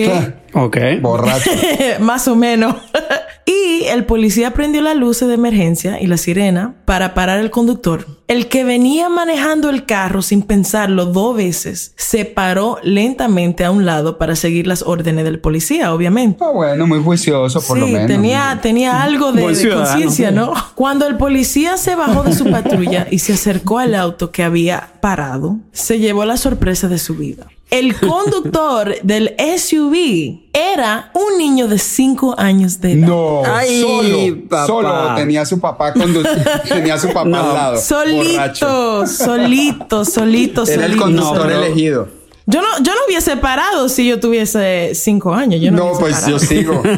Ok. 0.54 0.76
Borracho. 1.00 1.50
más 2.00 2.28
o 2.28 2.36
menos. 2.36 2.76
y 3.44 3.84
el 3.86 4.04
policía 4.04 4.52
prendió 4.52 4.80
las 4.82 4.96
luces 4.96 5.26
de 5.28 5.34
emergencia 5.34 6.00
y 6.00 6.06
la 6.06 6.16
sirena 6.16 6.74
para 6.84 7.14
parar 7.14 7.40
el 7.40 7.50
conductor. 7.50 8.06
El 8.28 8.48
que 8.48 8.64
venía 8.64 9.08
manejando 9.08 9.68
el 9.68 9.84
carro 9.84 10.22
sin 10.22 10.42
pensarlo 10.42 11.06
dos 11.06 11.36
veces 11.36 11.92
se 11.96 12.24
paró 12.24 12.78
lentamente 12.82 13.64
a 13.64 13.70
un 13.70 13.84
lado 13.84 14.16
para 14.16 14.36
seguir 14.36 14.66
las 14.66 14.82
órdenes 14.82 15.24
del 15.24 15.40
policía, 15.40 15.92
obviamente. 15.92 16.42
Ah, 16.42 16.50
bueno, 16.50 16.86
muy 16.86 17.02
juicioso 17.02 17.60
por 17.60 17.78
lo 17.78 17.86
Sí, 17.86 17.92
menos. 17.92 18.06
tenía, 18.06 18.58
tenía 18.62 19.02
algo 19.02 19.32
de, 19.32 19.42
conciencia, 19.42 20.30
¿no? 20.30 20.54
Cuando 20.74 21.06
el 21.06 21.16
policía 21.16 21.76
se 21.76 21.94
bajó 21.94 22.22
de 22.22 22.32
su 22.34 22.48
patrulla 22.50 23.06
y 23.10 23.18
se 23.18 23.32
acercó 23.34 23.78
al 23.78 23.94
auto 23.94 24.30
que 24.30 24.44
había 24.44 24.92
parado, 25.00 25.58
se 25.72 25.98
llevó 25.98 26.24
la 26.24 26.36
sorpresa 26.36 26.88
de 26.88 26.98
su 26.98 27.16
vida. 27.16 27.48
El 27.72 27.96
conductor 28.00 28.94
del 29.02 29.34
SUV 29.58 30.40
era 30.52 31.10
un 31.14 31.38
niño 31.38 31.66
de 31.68 31.78
5 31.78 32.34
años 32.38 32.80
de 32.80 32.92
edad. 32.92 33.08
No, 33.08 33.42
Ay, 33.46 33.80
solo, 33.80 34.18
papá. 34.48 34.66
solo 34.66 35.14
tenía 35.16 35.44
su 35.46 35.58
papá 35.58 35.92
tenía 36.68 36.98
su 36.98 37.08
papá 37.08 37.24
No. 37.28 37.40
al 37.40 37.54
lado. 37.54 37.80
Solito, 37.80 38.30
borracho. 38.32 39.06
solito, 39.06 40.04
solito, 40.04 40.62
Era 40.64 40.84
el 40.86 40.92
solito. 40.92 41.02
conductor 41.02 41.50
No, 41.50 41.62
elegido. 41.64 42.08
Yo 42.52 42.60
no, 42.60 42.68
yo 42.82 42.92
no 42.94 43.00
hubiese 43.08 43.36
parado 43.36 43.88
si 43.88 44.06
yo 44.06 44.20
tuviese 44.20 44.92
5 44.94 45.34
años. 45.34 45.60
Yo 45.60 45.70
no, 45.72 45.86
No, 45.92 45.98
pues 45.98 46.14
parado. 46.14 46.32
yo 46.32 46.38
sigo. 46.38 46.82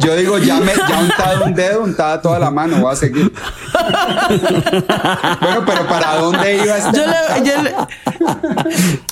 yo 0.00 0.16
digo, 0.16 0.38
ya 0.38 0.60
me 0.60 0.72
ya 0.74 0.98
untado 1.00 1.44
un 1.46 1.54
dedo, 1.54 1.82
untada 1.82 2.20
toda 2.20 2.38
la 2.38 2.50
mano, 2.50 2.78
voy 2.80 2.92
a 2.92 2.96
seguir. 2.96 3.32
bueno, 5.40 5.62
pero 5.66 5.86
¿para 5.88 6.16
dónde 6.16 6.56
iba 6.64 6.76
este? 6.76 6.96
Yo 6.98 7.04
le- 7.06 7.44
yo 7.48 7.62
le- 7.62 7.74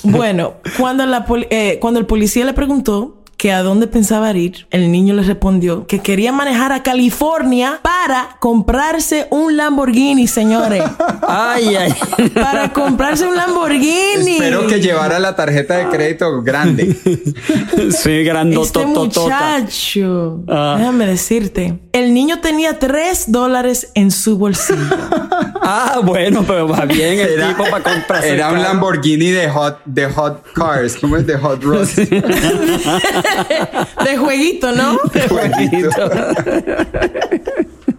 Bueno, 0.03 0.53
cuando, 0.77 1.05
la 1.05 1.25
eh, 1.49 1.77
cuando 1.81 1.99
el 1.99 2.05
policía 2.05 2.45
le 2.45 2.53
preguntó 2.53 3.20
que 3.41 3.51
a 3.51 3.63
dónde 3.63 3.87
pensaba 3.87 4.31
ir, 4.33 4.67
el 4.69 4.91
niño 4.91 5.15
le 5.15 5.23
respondió 5.23 5.87
que 5.87 5.97
quería 5.97 6.31
manejar 6.31 6.71
a 6.73 6.83
California 6.83 7.79
para 7.81 8.35
comprarse 8.39 9.25
un 9.31 9.57
Lamborghini, 9.57 10.27
señores. 10.27 10.83
Ay, 11.27 11.75
ay. 11.75 11.93
Para 12.35 12.71
comprarse 12.71 13.25
un 13.27 13.35
Lamborghini. 13.35 14.33
Espero 14.33 14.67
que 14.67 14.79
llevara 14.79 15.17
la 15.17 15.35
tarjeta 15.35 15.77
de 15.77 15.87
crédito 15.89 16.43
grande. 16.43 16.95
Sí, 17.71 17.87
Este 17.87 18.23
grandotototota. 18.23 19.21
muchacho, 19.57 20.43
Ah. 20.47 20.75
déjame 20.77 21.07
decirte, 21.07 21.79
el 21.93 22.13
niño 22.13 22.39
tenía 22.41 22.77
tres 22.77 23.31
dólares 23.31 23.89
en 23.95 24.11
su 24.11 24.37
bolsillo. 24.37 24.77
Ah, 25.63 25.99
bueno, 26.03 26.43
pero 26.45 26.67
va 26.67 26.85
bien 26.85 27.19
el 27.19 27.35
tipo 27.49 27.63
para 27.69 27.83
comprarse. 27.83 28.29
Era 28.33 28.47
un 28.49 28.55
carro. 28.55 28.63
Lamborghini 28.67 29.29
de 29.29 29.47
hot, 29.47 29.77
de 29.85 30.07
hot 30.07 30.41
cars. 30.53 30.97
¿Cómo 30.99 31.17
es 31.17 31.27
de 31.27 31.37
hot 31.37 31.63
rods? 31.63 31.95
De 34.05 34.17
jueguito, 34.17 34.71
¿no? 34.71 34.97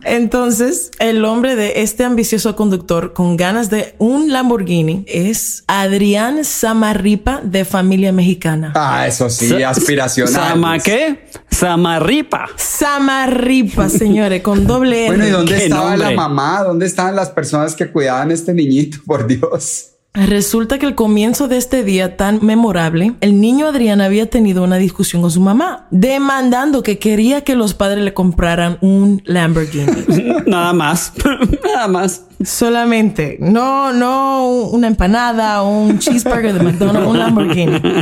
Entonces, 0.05 0.91
el 0.99 1.25
hombre 1.25 1.55
de 1.55 1.83
este 1.83 2.05
ambicioso 2.05 2.57
conductor 2.57 3.13
con 3.13 3.37
ganas 3.37 3.71
de 3.71 3.95
un 3.99 4.33
Lamborghini 4.33 5.05
es 5.07 5.63
Adrián 5.69 6.45
Samarripa 6.45 7.41
de 7.43 7.65
familia 7.65 8.13
mexicana. 8.13 8.73
Ah, 8.75 9.07
eso 9.07 9.31
sí, 9.31 9.63
aspiracional. 9.63 10.33
¿Sama 10.33 10.79
qué? 10.81 11.29
Samarripa. 11.51 12.49
Samarripa, 12.57 13.89
señores, 13.89 14.43
con 14.43 14.67
doble 14.67 15.07
R. 15.07 15.17
Bueno, 15.17 15.27
¿y 15.27 15.31
dónde 15.31 15.57
¿Qué 15.57 15.65
estaba 15.65 15.91
nombre? 15.91 16.11
la 16.11 16.17
mamá? 16.17 16.65
¿Dónde 16.65 16.87
estaban 16.87 17.15
las 17.15 17.31
personas 17.31 17.77
que 17.77 17.91
cuidaban 17.91 18.31
a 18.31 18.35
este 18.35 18.53
niñito? 18.53 18.99
Por 19.07 19.27
Dios. 19.29 19.92
Resulta 20.15 20.79
que 20.79 20.85
al 20.85 20.95
comienzo 20.95 21.49
de 21.49 21.57
este 21.57 21.85
día 21.85 22.19
tan 22.19 22.45
memorable, 22.45 23.15
el 23.23 23.41
niño 23.41 23.67
Adrián 23.67 24.03
había 24.03 24.29
tenido 24.29 24.63
una 24.63 24.77
discusión 24.77 25.23
con 25.23 25.31
su 25.31 25.41
mamá, 25.41 25.87
demandando 25.91 26.83
que 26.83 26.99
quería 26.99 27.41
que 27.45 27.57
los 27.57 27.73
padres 27.73 28.05
le 28.05 28.13
compraran 28.13 28.77
un 28.83 29.23
Lamborghini. 29.25 29.87
Nada 30.47 30.75
más. 30.75 31.15
Nada 31.65 31.89
más. 31.89 32.27
Solamente, 32.45 33.37
no, 33.41 33.93
no 33.93 34.47
una 34.49 34.87
empanada 34.89 35.63
o 35.63 35.83
un 35.83 35.99
cheeseburger 35.99 36.55
de 36.55 36.61
McDonald's, 36.65 37.09
un 37.09 37.19
Lamborghini. 37.19 37.81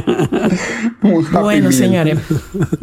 Un 1.02 1.26
Bueno, 1.32 1.70
Meal. 1.70 1.72
señores, 1.72 2.18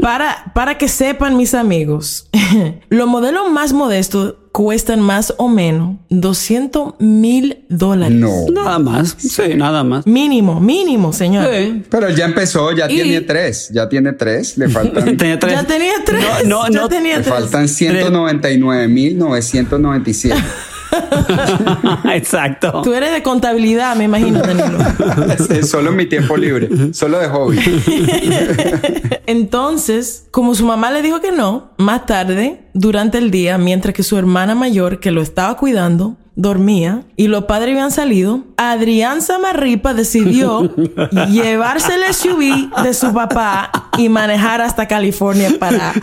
para, 0.02 0.52
para 0.56 0.76
que 0.80 0.88
sepan 0.88 1.38
mis 1.38 1.54
amigos, 1.54 2.28
los 2.90 3.08
modelos 3.08 3.52
más 3.52 3.74
modestos 3.74 4.34
cuestan 4.52 5.02
más 5.02 5.36
o 5.38 5.48
menos 5.50 5.98
200 6.10 6.96
mil 7.00 7.64
dólares. 7.70 8.18
No. 8.18 8.32
Nada 8.52 8.80
más. 8.80 9.16
Sí, 9.20 9.54
nada 9.56 9.84
más. 9.84 10.08
Mínimo, 10.08 10.60
mínimo, 10.60 11.14
señor. 11.14 11.46
Sí. 11.54 11.84
Pero 11.92 12.08
él 12.08 12.16
ya 12.16 12.26
empezó, 12.26 12.72
ya 12.72 12.90
Y- 12.90 12.96
tiene 12.96 13.22
tres. 13.22 13.70
Ya 13.72 13.88
tiene 13.88 14.14
tres. 14.14 14.58
Le 14.58 14.68
faltan, 14.68 15.16
Tenía 15.18 15.38
tres. 15.38 15.54
Ya 15.54 15.64
tenía 15.64 15.94
tres. 16.04 16.26
No, 16.48 16.64
no, 16.68 16.74
ya 16.74 16.82
no. 16.82 16.90
tenía 16.90 17.18
le 17.18 17.24
tres. 17.24 17.36
faltan 17.36 17.66
199.997. 17.68 20.34
Exacto. 22.14 22.82
Tú 22.82 22.94
eres 22.94 23.12
de 23.12 23.24
contabilidad, 23.24 23.96
me 23.96 24.06
imagino, 24.06 24.42
Danilo. 24.42 24.78
Es 25.50 25.70
solo 25.70 25.92
en 25.92 25.96
mi 25.96 26.06
tiempo 26.06 26.38
libre, 26.38 26.94
solo 26.94 27.20
de 27.20 27.28
hobby. 27.28 27.60
Entonces, 29.26 30.28
como 30.32 30.56
su 30.56 30.66
mamá 30.66 30.92
le 30.92 31.02
dijo 31.02 31.22
que 31.22 31.32
no, 31.32 31.72
más 31.78 32.06
tarde, 32.06 32.62
durante 32.74 33.18
el 33.18 33.32
día, 33.32 33.58
mientras 33.58 33.94
que 33.94 34.04
su 34.04 34.18
hermana 34.18 34.56
mayor, 34.56 35.00
que 35.00 35.12
lo 35.12 35.22
estaba 35.22 35.58
cuidando, 35.58 36.18
dormía 36.38 37.02
y 37.18 37.28
los 37.28 37.46
padres 37.46 37.72
habían 37.74 37.92
salido, 37.92 38.44
Adrián 38.58 39.22
Samarripa 39.22 39.94
decidió 39.94 40.72
llevarse 41.32 41.96
el 41.96 42.14
SUV 42.14 42.72
de 42.84 42.94
su 42.94 43.12
papá 43.14 43.90
y 43.98 44.08
manejar 44.08 44.62
hasta 44.62 44.88
California 44.88 45.50
para, 45.60 45.94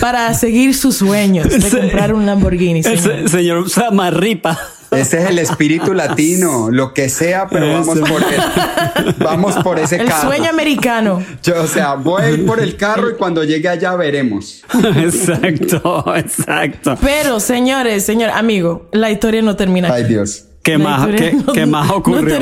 para 0.00 0.32
seguir 0.34 0.74
sus 0.76 0.96
sueños 0.98 1.48
de 1.48 1.70
comprar 1.80 2.14
un 2.14 2.26
Lamborghini. 2.26 2.80
El 2.80 2.98
señor. 3.00 3.02
se- 3.02 3.28
señor 3.28 3.70
Samarripa. 3.70 4.58
Ese 4.90 5.22
es 5.22 5.30
el 5.30 5.38
espíritu 5.38 5.92
latino, 5.92 6.70
lo 6.70 6.94
que 6.94 7.08
sea, 7.08 7.46
pero 7.48 7.72
vamos 7.72 7.98
por 7.98 8.22
él. 8.22 9.14
Vamos 9.18 9.54
por 9.56 9.78
ese 9.78 9.96
El 9.96 10.08
carro. 10.08 10.28
sueño 10.28 10.48
americano. 10.50 11.22
Yo, 11.42 11.62
o 11.62 11.66
sea, 11.66 11.94
voy 11.94 12.22
a 12.22 12.30
ir 12.30 12.46
por 12.46 12.58
el 12.60 12.76
carro 12.76 13.10
y 13.10 13.14
cuando 13.14 13.44
llegue 13.44 13.68
allá 13.68 13.94
veremos. 13.96 14.62
Exacto, 14.96 16.04
exacto. 16.16 16.96
Pero, 17.00 17.40
señores, 17.40 18.04
señor, 18.04 18.30
amigo, 18.30 18.88
la 18.92 19.10
historia 19.10 19.42
no 19.42 19.56
termina 19.56 19.92
Ay, 19.92 20.04
aquí. 20.04 20.14
Dios. 20.14 20.44
¿Qué 20.62 20.76
La 20.76 20.84
más, 20.84 21.06
qué, 21.08 21.32
no- 21.32 21.52
qué 21.52 21.66
más 21.66 21.90
ocurrió 21.90 22.38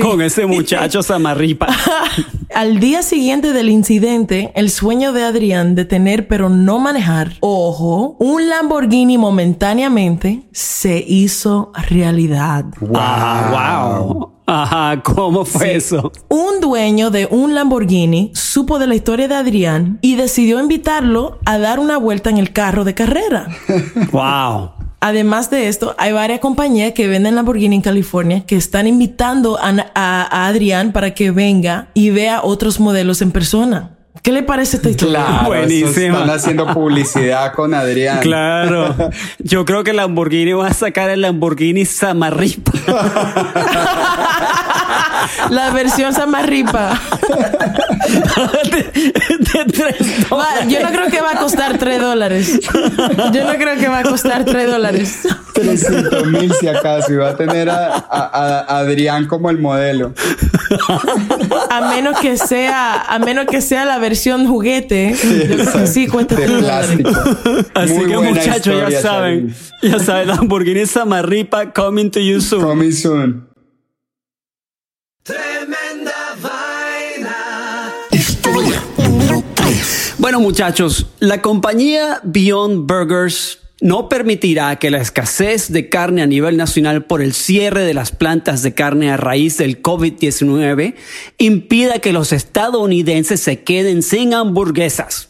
con 0.00 0.20
ese 0.22 0.46
muchacho 0.46 1.02
Samarripa? 1.02 1.68
Al 2.54 2.80
día 2.80 3.02
siguiente 3.02 3.52
del 3.52 3.68
incidente, 3.68 4.50
el 4.56 4.70
sueño 4.70 5.12
de 5.12 5.22
Adrián 5.22 5.74
de 5.74 5.84
tener 5.84 6.26
pero 6.28 6.48
no 6.48 6.78
manejar, 6.80 7.34
ojo, 7.40 8.16
un 8.18 8.48
Lamborghini 8.48 9.18
momentáneamente 9.18 10.42
se 10.52 11.04
hizo 11.06 11.70
realidad. 11.88 12.64
Ah, 12.94 13.92
wow. 14.00 14.32
Ajá, 14.46 15.02
¿cómo 15.02 15.44
fue 15.44 15.76
eso? 15.76 16.10
Un 16.28 16.60
dueño 16.60 17.10
de 17.10 17.26
un 17.30 17.54
Lamborghini 17.54 18.32
supo 18.34 18.78
de 18.78 18.86
la 18.86 18.94
historia 18.94 19.28
de 19.28 19.34
Adrián 19.34 19.98
y 20.00 20.16
decidió 20.16 20.58
invitarlo 20.58 21.38
a 21.44 21.58
dar 21.58 21.78
una 21.78 21.98
vuelta 21.98 22.30
en 22.30 22.38
el 22.38 22.52
carro 22.52 22.84
de 22.84 22.94
carrera. 22.94 23.48
Wow. 24.10 24.70
Además 25.00 25.48
de 25.50 25.68
esto, 25.68 25.94
hay 25.98 26.12
varias 26.12 26.40
compañías 26.40 26.92
que 26.92 27.06
venden 27.06 27.36
Lamborghini 27.36 27.76
en 27.76 27.82
California 27.82 28.44
que 28.46 28.56
están 28.56 28.86
invitando 28.88 29.56
a, 29.58 29.68
a- 29.94 30.22
a 30.44 30.46
Adrián 30.48 30.90
para 30.92 31.14
que 31.14 31.30
venga 31.30 31.88
y 31.94 32.10
vea 32.10 32.40
otros 32.42 32.80
modelos 32.80 33.22
en 33.22 33.30
persona. 33.30 33.90
¿Qué 34.22 34.32
le 34.32 34.42
parece 34.42 34.78
esta 34.78 34.90
historia? 34.90 35.20
Claro, 35.24 35.46
Buenísima. 35.46 35.88
esos 35.90 36.02
Están 36.20 36.30
haciendo 36.30 36.66
publicidad 36.74 37.52
con 37.54 37.72
Adrián. 37.72 38.18
Claro. 38.20 38.94
Yo 39.38 39.64
creo 39.64 39.84
que 39.84 39.92
Lamborghini 39.92 40.52
va 40.52 40.66
a 40.66 40.74
sacar 40.74 41.08
el 41.10 41.20
Lamborghini 41.20 41.84
Samarripa. 41.84 42.72
La 45.50 45.70
versión 45.70 46.12
Samarripa. 46.14 46.98
de, 48.70 49.12
de 49.38 49.64
tres 49.72 49.96
Va, 50.32 50.64
yo 50.66 50.80
no 50.82 50.88
creo 50.90 51.08
que 51.10 51.20
va 51.20 51.32
a 51.32 51.38
costar 51.38 51.78
3 51.78 52.00
dólares. 52.00 52.60
Yo 53.32 53.44
no 53.44 53.54
creo 53.58 53.76
que 53.78 53.88
va 53.88 53.98
a 54.00 54.02
costar 54.02 54.44
3 54.44 54.70
dólares. 54.70 55.20
300 55.54 56.26
mil 56.28 56.52
si 56.54 56.68
acaso. 56.68 57.12
Y 57.12 57.16
va 57.16 57.30
a 57.30 57.36
tener 57.36 57.68
a, 57.70 57.96
a- 57.96 58.64
a 58.68 58.78
Adrián 58.78 59.26
como 59.26 59.50
el 59.50 59.58
modelo. 59.58 60.12
A 61.70 61.88
menos 61.90 62.18
que 62.20 62.36
sea, 62.36 63.00
a 63.02 63.18
menos 63.18 63.46
que 63.46 63.60
sea 63.60 63.84
la 63.84 63.98
versión 63.98 64.46
juguete. 64.46 65.14
Yo 65.22 65.54
creo 65.56 65.72
que 65.72 65.86
sí 65.86 66.06
cuesta 66.06 66.34
De 66.34 66.42
3 66.46 66.60
dólares. 66.60 66.98
Así 67.74 67.92
Muy 67.94 68.06
que 68.06 68.16
muchachos, 68.18 68.90
ya 68.90 69.00
saben, 69.00 69.54
ya 69.82 69.98
saben, 69.98 70.28
Lamborghini 70.28 70.86
Samarripa 70.86 71.72
coming 71.72 72.10
to 72.10 72.20
you 72.20 72.40
soon. 72.40 72.62
Coming 72.62 72.92
soon. 72.92 73.47
Historia 78.10 78.82
número 78.96 79.44
3. 79.54 80.14
Bueno, 80.16 80.40
muchachos, 80.40 81.06
la 81.18 81.42
compañía 81.42 82.20
Beyond 82.24 82.90
Burgers 82.90 83.58
no 83.82 84.08
permitirá 84.08 84.76
que 84.76 84.90
la 84.90 85.02
escasez 85.02 85.70
de 85.70 85.90
carne 85.90 86.22
a 86.22 86.26
nivel 86.26 86.56
nacional 86.56 87.04
por 87.04 87.20
el 87.20 87.34
cierre 87.34 87.82
de 87.82 87.92
las 87.92 88.10
plantas 88.10 88.62
de 88.62 88.72
carne 88.72 89.10
a 89.10 89.18
raíz 89.18 89.58
del 89.58 89.82
COVID-19 89.82 90.94
impida 91.36 91.98
que 91.98 92.14
los 92.14 92.32
estadounidenses 92.32 93.40
se 93.40 93.62
queden 93.62 94.02
sin 94.02 94.32
hamburguesas. 94.32 95.28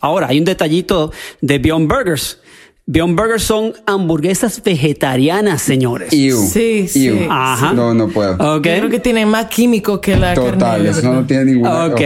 Ahora, 0.00 0.26
hay 0.26 0.40
un 0.40 0.44
detallito 0.44 1.12
de 1.40 1.58
Beyond 1.58 1.88
Burgers. 1.88 2.40
Beyond 2.88 3.16
Burgers 3.18 3.42
son 3.42 3.72
hamburguesas 3.84 4.62
vegetarianas, 4.62 5.60
señores. 5.60 6.12
Ew. 6.12 6.36
Sí, 6.46 6.86
sí, 6.86 7.06
Ew. 7.08 7.26
Ajá. 7.28 7.72
No, 7.72 7.92
no 7.94 8.08
puedo. 8.08 8.34
Ok. 8.34 8.64
Yo 8.66 8.78
creo 8.78 8.88
que 8.90 9.00
tiene 9.00 9.26
más 9.26 9.46
químico 9.46 10.00
que 10.00 10.16
la 10.16 10.34
Total, 10.34 10.56
carne. 10.58 10.90
eso 10.90 11.12
no 11.12 11.26
tiene 11.26 11.46
ninguna. 11.46 11.86
Ok. 11.86 12.00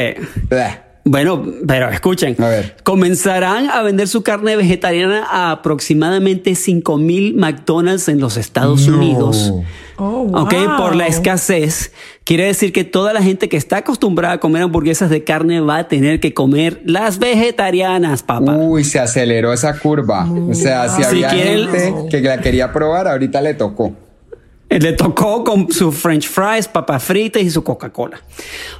oh. 0.50 0.56
Bueno, 1.04 1.45
pero 1.66 1.90
escuchen. 1.90 2.34
A 2.43 2.49
ver. 2.49 2.76
Comenzarán 2.82 3.69
a 3.71 3.82
vender 3.82 4.08
su 4.08 4.23
carne 4.23 4.56
vegetariana 4.56 5.26
a 5.30 5.50
aproximadamente 5.50 6.54
5000 6.54 7.34
McDonald's 7.34 8.08
en 8.08 8.21
los 8.21 8.36
Estados 8.38 8.86
No. 8.88 8.97
Unidos. 8.97 9.52
Oh, 10.02 10.26
Ok, 10.32 10.54
wow. 10.54 10.76
por 10.78 10.97
la 10.97 11.06
escasez. 11.06 11.93
Quiere 12.25 12.47
decir 12.47 12.73
que 12.73 12.84
toda 12.84 13.13
la 13.13 13.23
gente 13.23 13.49
que 13.50 13.56
está 13.58 13.78
acostumbrada 13.78 14.34
a 14.34 14.41
comer 14.41 14.63
hamburguesas 14.63 15.10
de 15.10 15.25
carne 15.25 15.60
va 15.60 15.76
a 15.76 15.89
tener 15.89 16.21
que 16.21 16.32
comer 16.32 16.80
las 16.86 17.19
vegetarianas, 17.19 18.23
papá. 18.23 18.52
Uy, 18.56 18.82
se 18.84 18.99
aceleró 18.99 19.52
esa 19.52 19.78
curva. 19.78 20.26
O 20.49 20.54
sea, 20.54 20.89
si 20.89 21.02
Si 21.02 21.08
había 21.08 21.28
quieren- 21.28 21.69
gente 21.71 22.08
que 22.08 22.21
la 22.28 22.41
quería 22.41 22.73
probar, 22.73 23.08
ahorita 23.08 23.41
le 23.43 23.54
tocó. 23.54 23.93
Le 24.71 24.93
tocó 24.93 25.43
con 25.45 25.71
su 25.73 25.91
french 25.91 26.28
fries, 26.28 26.69
papas 26.69 27.02
fritas 27.02 27.43
y 27.43 27.50
su 27.50 27.65
Coca-Cola. 27.65 28.21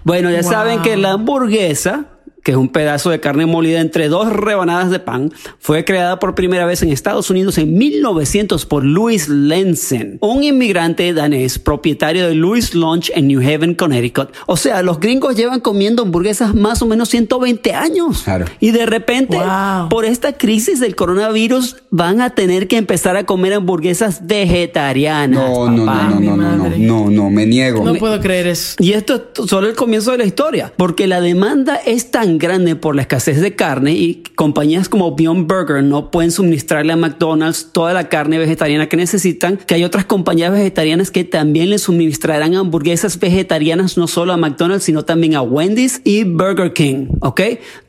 Bueno, 0.05 0.31
ya 0.31 0.41
Wow. 0.43 0.51
saben 0.51 0.83
que 0.83 0.97
la 0.97 1.11
hamburguesa, 1.13 2.05
que 2.51 2.55
es 2.55 2.59
un 2.61 2.69
pedazo 2.71 3.11
de 3.11 3.21
carne 3.21 3.47
molida 3.47 3.81
entre 3.81 4.09
dos 4.09 4.29
rebanadas 4.33 4.91
de 4.91 4.99
pan, 4.99 5.33
fue 5.61 5.85
creada 5.85 6.19
por 6.19 6.35
primera 6.35 6.67
vez 6.67 6.83
en 6.83 6.89
Estados 6.91 7.31
Unidos 7.31 7.59
en 7.59 7.79
1900 7.79 8.67
por 8.67 8.83
Louis 8.85 9.29
Lenzen, 9.29 10.19
un 10.21 10.43
inmigrante 10.43 11.15
danés 11.15 11.61
propietario 11.61 12.27
de 12.27 12.35
Louis 12.35 12.75
Lunch 12.75 13.13
en 13.15 13.29
New 13.29 13.41
Haven, 13.41 13.77
Connecticut. 13.77 14.31
O 14.47 14.57
sea, 14.57 14.83
los 14.83 14.99
gringos 14.99 15.37
llevan 15.37 15.61
comiendo 15.61 16.03
hamburguesas 16.03 16.53
más 16.53 16.83
o 16.83 16.87
menos 16.87 17.09
120 17.11 17.73
años. 17.73 18.23
Claro. 18.25 18.47
Y 18.59 18.73
de 18.73 18.85
repente, 18.85 19.37
Wow. 19.37 19.89
por 19.89 20.05
esta 20.05 20.33
crisis 20.33 20.81
del 20.81 20.97
coronavirus, 20.97 21.77
van 21.91 22.21
a 22.21 22.31
tener 22.31 22.67
que 22.67 22.79
empezar 22.79 23.17
a 23.17 23.27
comer 23.27 23.55
hamburguesas 23.55 24.27
vegetarianas. 24.27 25.39
No, 25.39 25.71
no, 25.71 25.87
papá. 25.87 26.09
no, 26.11 26.19
no, 26.21 26.21
no, 26.21 26.37
no, 26.37 26.57
no, 26.57 26.63
madre. 26.65 26.79
no, 26.81 27.11
no, 27.11 27.31
me 27.31 27.47
niego. 27.47 27.85
No 27.85 27.95
puedo 27.95 28.19
creer 28.21 28.49
eso. 28.49 28.75
Y 28.81 28.93
esto 28.95 29.15
es 29.15 29.49
solo 29.49 29.69
el 29.69 29.77
comienzo 29.77 30.11
de 30.11 30.19
la 30.19 30.25
historia, 30.25 30.73
porque 30.77 31.07
la 31.07 31.21
demanda 31.21 31.77
es 31.77 32.11
tan 32.11 32.40
grande 32.41 32.75
por 32.75 32.97
la 32.97 33.03
escasez 33.03 33.41
de 33.41 33.55
carne 33.55 33.93
y 33.93 34.25
compañías 34.35 34.89
como 34.89 35.15
Beyond 35.15 35.47
Burger 35.47 35.85
no 35.85 36.11
pueden 36.11 36.33
suministrarle 36.33 36.93
a 36.93 36.97
McDonald's 36.97 37.69
toda 37.73 37.93
la 37.93 38.09
carne 38.09 38.39
vegetariana 38.39 38.89
que 38.89 38.97
necesitan, 38.97 39.57
que 39.59 39.77
hay 39.77 39.85
otras 39.85 40.05
compañías 40.07 40.51
vegetarianas 40.51 41.13
que 41.13 41.23
también 41.23 41.71
le 41.71 41.79
suministrarán 41.79 42.57
hamburguesas 42.57 43.21
vegetarianas 43.21 43.97
no 43.97 44.09
solo 44.09 44.33
a 44.33 44.37
McDonald's, 44.37 44.85
sino 44.85 45.05
también 45.05 45.37
a 45.37 45.43
Wendy's 45.43 46.01
y 46.03 46.25
Burger 46.25 46.73
King, 46.73 47.07
¿ok? 47.21 47.41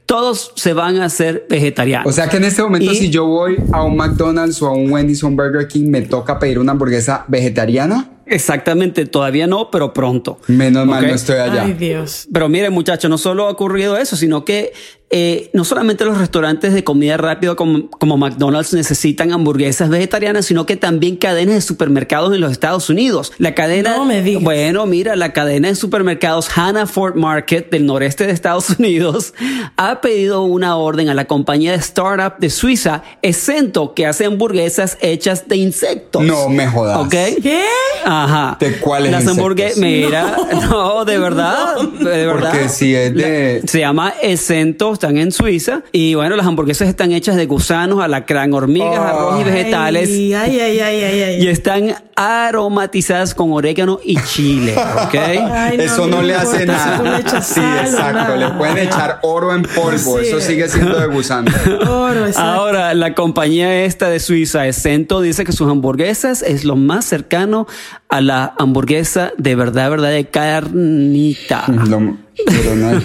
Todos 0.06 0.52
se 0.58 0.74
van 0.74 0.98
a 0.98 1.06
hacer 1.06 1.46
vegetarianos. 1.50 2.06
O 2.06 2.12
sea 2.12 2.28
que 2.28 2.36
en 2.38 2.44
este 2.44 2.62
momento, 2.62 2.92
Y- 2.92 2.96
si 2.96 3.10
yo 3.10 3.26
voy 3.26 3.56
a 3.72 3.84
un 3.84 3.96
McDonald's 3.96 4.62
o 4.62 4.68
a 4.68 4.74
un 4.74 4.92
Wendy's 4.92 5.24
o 5.24 5.28
un 5.28 5.38
Burger 5.38 5.68
King, 5.68 5.90
me 5.90 6.02
toca 6.02 6.38
pedir 6.38 6.60
una 6.60 6.74
hamburguesa 6.74 7.24
vegetariana. 7.30 8.10
Exactamente, 8.32 9.06
todavía 9.06 9.46
no, 9.46 9.70
pero 9.70 9.94
pronto. 9.94 10.39
Menos 10.48 10.88
mal 10.88 11.06
no 11.06 11.13
estoy 11.13 11.38
allá. 11.38 11.63
Ay, 11.63 11.74
Dios. 11.74 12.28
Pero 12.34 12.48
miren, 12.48 12.72
muchachos, 12.72 13.10
no 13.10 13.17
solo 13.17 13.46
ha 13.48 13.50
ocurrido 13.50 13.98
eso, 13.98 14.15
sino 14.15 14.46
que 14.46 14.72
eh, 15.13 15.50
no 15.52 15.65
solamente 15.65 16.06
los 16.06 16.17
restaurantes 16.17 16.74
de 16.74 16.86
comida 16.86 17.17
rápida 17.17 17.56
como, 17.56 17.89
como 17.89 18.15
McDonald's 18.15 18.74
necesitan 18.74 19.34
hamburguesas 19.34 19.89
vegetarianas, 19.89 20.46
sino 20.46 20.65
que 20.65 20.78
también 20.78 21.17
cadenas 21.17 21.56
de 21.56 21.62
supermercados 21.62 22.34
en 22.34 22.39
los 22.39 22.54
Estados 22.54 22.89
Unidos. 22.89 23.34
La 23.38 23.54
cadena. 23.54 23.98
No 23.98 24.06
me 24.06 24.22
digas. 24.22 24.41
Bueno, 24.41 24.86
mira, 24.86 25.17
la 25.17 25.34
cadena 25.34 25.67
de 25.67 25.76
supermercados 25.76 26.50
Hannaford 26.56 27.17
Market 27.17 27.70
del 27.70 27.86
noreste 27.86 28.26
de 28.26 28.32
Estados 28.32 28.70
Unidos 28.80 29.34
ha 29.76 30.00
pedido 30.00 30.44
una 30.44 30.78
orden 30.78 31.10
a 31.10 31.13
la 31.13 31.26
compañía 31.26 31.72
de 31.72 31.80
startup 31.80 32.39
de 32.39 32.50
Suiza, 32.50 33.04
Essento, 33.22 33.94
que 33.94 34.06
hace 34.06 34.24
hamburguesas 34.24 34.98
hechas 35.02 35.46
de 35.50 35.58
insectos. 35.58 36.24
No 36.24 36.48
me 36.48 36.67
jodas. 36.67 36.98
¿Ok? 37.00 37.41
¿Qué? 37.44 37.65
Ajá. 38.23 38.57
¿De 38.60 38.77
cuáles 38.79 39.12
Las 39.12 39.27
hamburguesas. 39.27 39.77
Mira, 39.77 40.36
no, 40.69 41.05
de 41.05 41.17
verdad. 41.19 41.75
De 41.81 42.25
verdad. 42.25 42.51
Porque 42.51 42.69
si 42.69 42.95
es 42.95 43.13
de- 43.13 43.62
La- 43.63 43.67
se 43.71 43.79
llama 43.79 44.13
Essento, 44.21 44.93
están 44.93 45.17
en 45.17 45.31
Suiza. 45.31 45.81
Y 45.91 46.15
bueno, 46.15 46.36
las 46.36 46.45
hamburguesas 46.45 46.88
están 46.88 47.12
hechas 47.12 47.36
de 47.36 47.45
gusanos, 47.45 48.01
alacrán, 48.01 48.53
hormigas, 48.53 48.97
arroz 48.99 49.41
y 49.41 49.43
vegetales. 49.43 50.10
Ay, 50.10 50.34
ay, 50.34 50.60
ay, 50.60 50.79
ay, 50.79 51.03
ay, 51.03 51.21
ay. 51.23 51.43
Y 51.43 51.47
están 51.47 51.95
aromatizadas 52.15 53.34
con 53.34 53.51
orégano 53.51 53.99
y 54.03 54.15
chile, 54.23 54.75
¿ok? 54.75 55.15
Ay, 55.51 55.77
Eso 55.79 56.05
no, 56.07 56.21
le 56.21 56.36
hace 56.36 56.65
nada. 56.65 57.01
le 57.01 57.23
sí, 57.41 57.53
sal 57.53 57.86
exacto. 57.86 58.13
nada. 58.13 58.36
Le 58.36 58.49
pueden 58.57 58.77
echar 58.77 59.19
oro 59.23 59.55
en 59.55 59.63
polvo. 59.63 60.19
Sí. 60.19 60.27
Eso 60.27 60.39
sigue 60.41 60.67
siendo 60.69 60.99
de 60.99 61.07
gusano. 61.07 61.51
Oro, 61.89 62.25
exacto. 62.27 62.41
Ahora, 62.41 62.93
la 62.93 63.15
compañía 63.15 63.86
esta 63.86 64.10
de 64.10 64.19
Suiza, 64.19 64.67
Essento, 64.67 65.21
dice 65.21 65.43
que 65.45 65.51
sus 65.51 65.69
hamburguesas 65.69 66.41
es 66.43 66.63
lo 66.63 66.75
más 66.75 67.05
cercano 67.05 67.65
a 68.12 68.21
la 68.21 68.54
hamburguesa 68.60 69.32
de 69.38 69.56
verdad, 69.56 69.89
verdad, 69.89 70.10
de 70.12 70.26
carnita. 70.26 71.63
Lo- 71.88 72.17
pero 72.45 72.76
no 72.76 72.89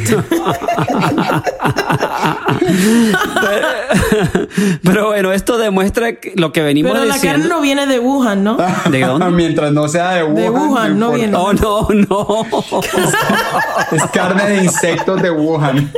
Pero 4.82 5.06
bueno, 5.08 5.32
esto 5.32 5.58
demuestra 5.58 6.14
que- 6.14 6.32
lo 6.36 6.52
que 6.52 6.62
venimos 6.62 6.92
Pero 6.92 7.04
la 7.04 7.14
diciendo. 7.14 7.40
carne 7.40 7.54
no 7.54 7.60
viene 7.60 7.86
de 7.86 7.98
Wuhan, 7.98 8.44
¿no? 8.44 8.56
¿De 8.90 9.00
dónde? 9.00 9.30
Mientras 9.32 9.72
no 9.72 9.88
sea 9.88 10.12
de 10.12 10.22
Wuhan. 10.24 10.34
De 10.36 10.50
Wuhan, 10.50 10.98
no 10.98 11.16
importa. 11.16 11.16
viene. 11.16 11.36
Oh, 11.36 11.52
no, 11.52 11.88
no. 12.08 12.46
Es 13.92 14.02
carne 14.12 14.44
de 14.48 14.64
insectos 14.64 15.20
de 15.22 15.30
Wuhan. 15.30 15.90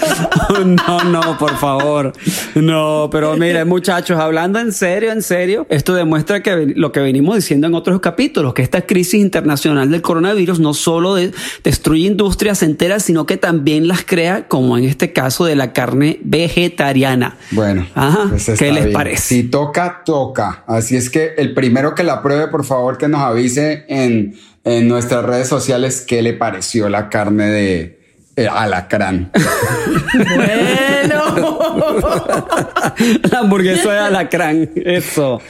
No, 0.64 1.04
no, 1.04 1.38
por 1.38 1.56
favor. 1.56 2.12
No, 2.54 3.08
pero 3.10 3.36
mire, 3.36 3.64
muchachos, 3.64 4.18
hablando 4.18 4.58
en 4.58 4.72
serio, 4.72 5.12
en 5.12 5.22
serio, 5.22 5.66
esto 5.68 5.94
demuestra 5.94 6.42
que 6.42 6.72
lo 6.76 6.92
que 6.92 7.00
venimos 7.00 7.36
diciendo 7.36 7.66
en 7.66 7.74
otros 7.74 8.00
capítulos, 8.00 8.54
que 8.54 8.62
esta 8.62 8.82
crisis 8.82 9.20
internacional 9.20 9.90
del 9.90 10.02
coronavirus 10.02 10.60
no 10.60 10.72
solo 10.74 11.14
de- 11.14 11.32
destruye 11.64 12.06
industrias 12.06 12.62
enteras, 12.62 13.02
sino 13.02 13.26
que 13.26 13.36
también 13.36 13.88
las 13.88 14.04
crea, 14.04 14.48
como 14.48 14.78
en 14.78 14.84
este 14.84 15.12
caso 15.12 15.44
de 15.44 15.56
la 15.56 15.72
carne 15.72 16.20
vegetariana. 16.22 17.36
Bueno, 17.50 17.86
Ajá, 17.94 18.26
pues 18.30 18.50
¿qué 18.58 18.72
les 18.72 18.84
bien. 18.84 18.92
parece? 18.94 19.22
Si 19.22 19.42
toca, 19.44 20.02
toca. 20.04 20.64
Así 20.66 20.96
es 20.96 21.10
que 21.10 21.34
el 21.36 21.54
primero 21.54 21.94
que 21.94 22.02
la 22.04 22.22
pruebe, 22.22 22.48
por 22.48 22.64
favor, 22.64 22.98
que 22.98 23.08
nos 23.08 23.20
avise 23.20 23.84
en, 23.88 24.34
en 24.64 24.88
nuestras 24.88 25.24
redes 25.24 25.48
sociales 25.48 26.04
qué 26.06 26.22
le 26.22 26.32
pareció 26.32 26.88
la 26.88 27.08
carne 27.08 27.46
de 27.48 28.05
eh, 28.36 28.46
alacrán. 28.48 29.30
Bueno. 30.14 31.58
La 33.30 33.38
hamburguesa 33.40 33.92
de 33.92 33.98
alacrán, 33.98 34.70
eso. 34.76 35.40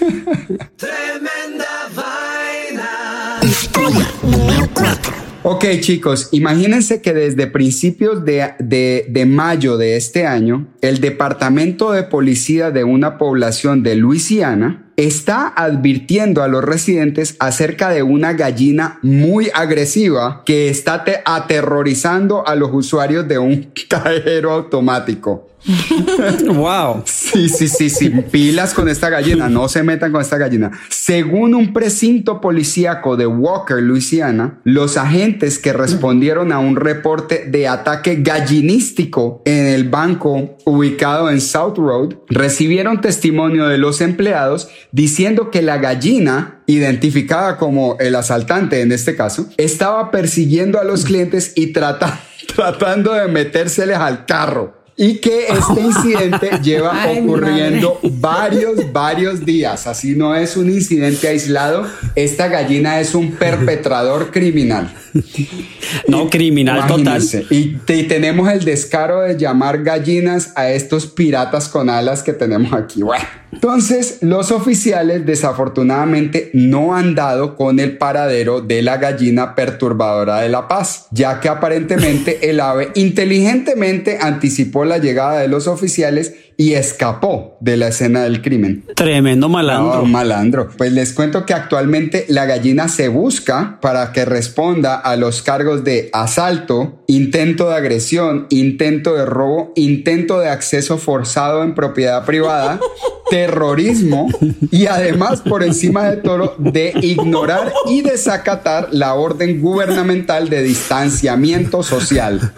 Historia 3.43 4.07
número 4.23 4.69
4. 4.75 5.13
Ok, 5.45 5.65
chicos, 5.81 6.29
imagínense 6.33 7.01
que 7.01 7.13
desde 7.13 7.47
principios 7.47 8.25
de, 8.25 8.53
de- 8.59 9.07
de 9.09 9.27
mayo 9.27 9.77
de 9.77 9.97
este 9.97 10.27
año, 10.27 10.67
el 10.81 11.01
Departamento 11.01 11.93
de 11.93 12.03
Policía 12.03 12.71
de 12.73 12.83
una 12.83 13.17
población 13.19 13.83
de 13.85 13.95
Luisiana 13.95 14.86
está 14.97 15.49
advirtiendo 15.49 16.43
a 16.43 16.49
los 16.49 16.65
residentes 16.65 17.37
acerca 17.39 17.91
de 17.91 18.03
una 18.03 18.33
gallina 18.33 18.99
muy 19.03 19.51
agresiva 19.55 20.43
que 20.45 20.69
está 20.69 21.05
te- 21.05 21.21
aterrorizando 21.25 22.47
a 22.47 22.55
los 22.55 22.71
usuarios 22.73 23.27
de 23.29 23.39
un 23.39 23.71
cajero 23.89 24.53
automático. 24.53 25.49
Wow. 26.47 27.03
Sí, 27.05 27.49
sí, 27.49 27.67
sí, 27.69 27.91
sí. 27.91 28.09
Pilas 28.31 28.73
con 28.73 28.89
esta 28.89 29.09
gallina. 29.11 29.49
No 29.49 29.69
se 29.69 29.83
metan 29.83 30.13
con 30.13 30.21
esta 30.21 30.39
gallina. 30.39 30.71
Según 30.91 31.55
un 31.55 31.73
precinto 31.73 32.41
policíaco 32.41 33.17
de 33.17 33.27
Walker, 33.27 33.83
Luisiana, 33.83 34.61
los 34.65 34.97
agentes 34.97 35.59
que 35.59 35.73
respondieron 35.73 36.53
a 36.53 36.59
un 36.61 36.77
reporte 36.77 37.47
de 37.49 37.67
ataque 37.69 38.17
gallinístico 38.21 39.43
en 39.45 39.67
el 39.67 39.89
banco 39.89 40.57
ubicado 40.65 41.31
en 41.31 41.41
South 41.41 41.77
Road 41.79 42.15
recibieron 42.29 43.01
testimonio 43.01 43.67
de 43.67 43.79
los 43.79 44.01
empleados 44.01 44.69
diciendo 44.93 45.51
que 45.51 45.63
la 45.63 45.79
gallina 45.79 46.63
identificada 46.67 47.57
como 47.57 47.97
el 48.01 48.15
asaltante 48.15 48.81
en 48.81 48.93
este 48.93 49.15
caso, 49.17 49.49
estaba 49.57 50.11
persiguiendo 50.11 50.81
a 50.81 50.85
los 50.85 51.05
clientes 51.05 51.53
y 51.55 51.73
trata- 51.73 52.21
tratando 52.55 53.13
de 53.15 53.29
metérseles 53.29 53.97
al 53.97 54.27
carro. 54.27 54.75
Y 54.99 55.19
que 55.19 55.49
este 55.49 55.81
incidente 55.85 56.51
lleva 56.63 57.03
Ay, 57.03 57.19
ocurriendo 57.21 58.01
varios, 58.03 58.93
varios 58.95 59.45
días. 59.45 59.87
Así 59.87 60.17
no 60.17 60.35
es 60.35 60.57
un 60.57 60.71
incidente 60.71 61.29
aislado. 61.29 61.87
Esta 62.15 62.49
gallina 62.49 62.99
es 62.99 63.15
un 63.15 63.33
perpetrador 63.33 64.31
criminal. 64.31 64.91
No, 66.09 66.29
criminal 66.31 66.87
total. 66.87 67.23
Y, 67.51 67.77
y 67.87 68.03
tenemos 68.05 68.51
el 68.51 68.65
descaro 68.65 69.23
de 69.23 69.37
llamar 69.37 69.83
gallinas 69.83 70.53
a 70.57 70.71
estos 70.71 71.07
piratas 71.07 71.69
con 71.69 71.91
alas 71.91 72.23
que 72.23 72.33
tenemos 72.33 72.73
aquí. 72.73 73.03
Bueno, 73.03 73.25
entonces 73.53 74.19
los 74.21 74.51
oficiales 74.51 75.25
desafortunadamente 75.25 76.51
no 76.53 76.95
han 76.95 77.15
dado 77.15 77.57
con 77.57 77.81
el 77.81 77.97
paradero 77.97 78.61
de 78.61 78.83
la 78.83 78.99
gallina 78.99 79.55
perturbadora 79.55 80.41
de 80.41 80.49
la 80.49 80.69
paz, 80.69 81.07
ya 81.11 81.41
que 81.41 81.49
aparentemente 81.49 82.51
el 82.51 82.61
ave 82.61 82.91
inteligentemente 82.95 84.19
anticipó 84.21 84.85
la 84.85 84.99
llegada 84.99 85.41
de 85.41 85.49
los 85.49 85.69
oficiales 85.69 86.35
y 86.57 86.73
escapó 86.73 87.57
de 87.61 87.77
la 87.77 87.89
escena 87.89 88.23
del 88.23 88.43
crimen. 88.43 88.85
Tremendo 88.95 89.49
malandro. 89.49 90.03
No, 90.03 90.05
malandro. 90.07 90.69
Pues 90.77 90.93
les 90.93 91.13
cuento 91.13 91.45
que 91.45 91.55
actualmente 91.55 92.25
la 92.29 92.47
gallina 92.47 92.89
se 92.89 93.09
busca 93.09 93.79
para 93.81 94.13
que 94.13 94.25
responda 94.25 94.97
a 94.97 95.17
los 95.17 95.43
cargos 95.43 95.85
de 95.85 96.09
asalto, 96.13 97.03
intento 97.07 97.69
de 97.69 97.77
agresión, 97.77 98.47
intento 98.51 99.15
de 99.15 99.27
robo, 99.27 99.73
intento 99.77 100.41
de 100.41 100.49
acceso 100.49 100.99
forzado 100.99 101.63
en 101.63 101.75
propiedad 101.75 102.25
privada, 102.25 102.81
terrorismo 103.31 104.29
y 104.71 104.87
además 104.87 105.41
por 105.41 105.63
encima 105.63 106.05
de 106.11 106.17
todo 106.19 106.55
de 106.59 106.93
ignorar 107.03 107.73
y 107.87 108.03
desacatar 108.03 108.89
la 108.93 109.15
orden 109.15 109.61
gubernamental 109.61 110.49
de 110.49 110.63
distanciamiento 110.63 111.83
social. 111.83 112.53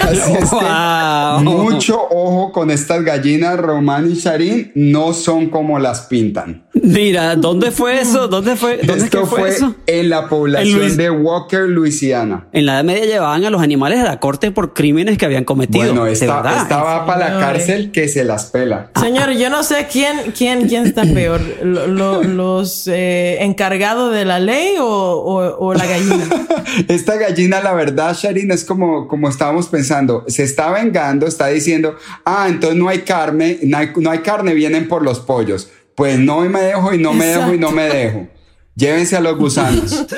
Así 0.00 0.32
es 0.32 0.50
que 0.50 1.44
mucho 1.44 2.00
ojo 2.10 2.52
con 2.52 2.70
estas 2.70 3.02
gallinas 3.04 3.58
Román 3.58 4.10
y 4.10 4.14
Sharin, 4.14 4.72
no 4.74 5.12
son 5.12 5.48
como 5.50 5.78
las 5.78 6.02
pintan. 6.02 6.64
Mira, 6.82 7.36
¿dónde 7.36 7.70
fue 7.70 8.00
eso? 8.00 8.28
¿Dónde 8.28 8.56
fue? 8.56 8.78
¿Dónde 8.78 8.94
es 8.94 9.02
Esto 9.04 9.20
que 9.22 9.26
fue, 9.26 9.38
fue 9.40 9.48
eso? 9.50 9.74
en 9.86 10.08
la 10.10 10.28
población 10.28 10.78
Luis- 10.80 10.96
de 10.96 11.10
Walker, 11.10 11.62
Luisiana. 11.68 12.46
En 12.52 12.66
la 12.66 12.74
Edad 12.74 12.84
Media 12.84 13.04
llevaban 13.06 13.44
a 13.44 13.50
los 13.50 13.62
animales 13.62 13.98
a 14.00 14.04
la 14.04 14.20
corte 14.20 14.50
por 14.50 14.72
crímenes 14.74 15.18
que 15.18 15.24
habían 15.26 15.44
cometido. 15.44 15.84
Bueno, 15.86 16.04
de 16.04 16.12
esta, 16.12 16.36
verdad. 16.42 16.62
esta 16.62 16.82
va 16.82 17.06
para 17.06 17.30
la 17.30 17.40
cárcel 17.40 17.90
que 17.92 18.08
se 18.08 18.24
las 18.24 18.46
pela. 18.46 18.90
Señores, 19.00 19.38
yo 19.38 19.50
no 19.50 19.62
sé 19.62 19.86
quién, 19.90 20.32
quién, 20.36 20.68
quién 20.68 20.86
está 20.86 21.02
peor, 21.14 21.40
Lo- 21.62 21.86
lo- 21.86 22.22
los 22.22 22.86
eh, 22.88 23.38
encargados 23.40 24.12
de 24.14 24.24
la 24.24 24.38
ley 24.40 24.74
o, 24.78 24.84
o- 24.86 25.56
o 25.66 25.74
la 25.74 25.86
gallina. 25.86 26.24
Esta 26.88 27.16
gallina, 27.16 27.60
la 27.60 27.72
verdad, 27.74 28.16
Sharin, 28.18 28.50
es 28.52 28.64
como, 28.64 29.08
como 29.08 29.28
estábamos 29.28 29.66
pensando. 29.68 30.24
Se 30.28 30.42
está 30.42 30.70
vengando, 30.70 31.26
está 31.26 31.48
diciendo, 31.48 31.96
ah, 32.24 32.46
entonces 32.48 32.78
no 32.78 32.88
hay 32.88 33.00
carne, 33.00 33.58
no 33.62 33.76
hay, 33.78 33.90
no 33.96 34.10
hay 34.10 34.18
carne, 34.20 34.54
vienen 34.54 34.88
por 34.88 35.02
los 35.02 35.20
pollos. 35.20 35.68
Pues 36.00 36.18
no 36.18 36.40
me 36.48 36.62
dejo 36.62 36.94
y 36.94 36.98
no 36.98 37.12
me 37.12 37.26
dejo 37.26 37.52
y 37.52 37.58
no 37.58 37.70
me 37.72 37.82
dejo. 37.86 38.26
Llévense 38.74 39.16
a 39.16 39.20
los 39.20 39.36
gusanos. 39.36 40.06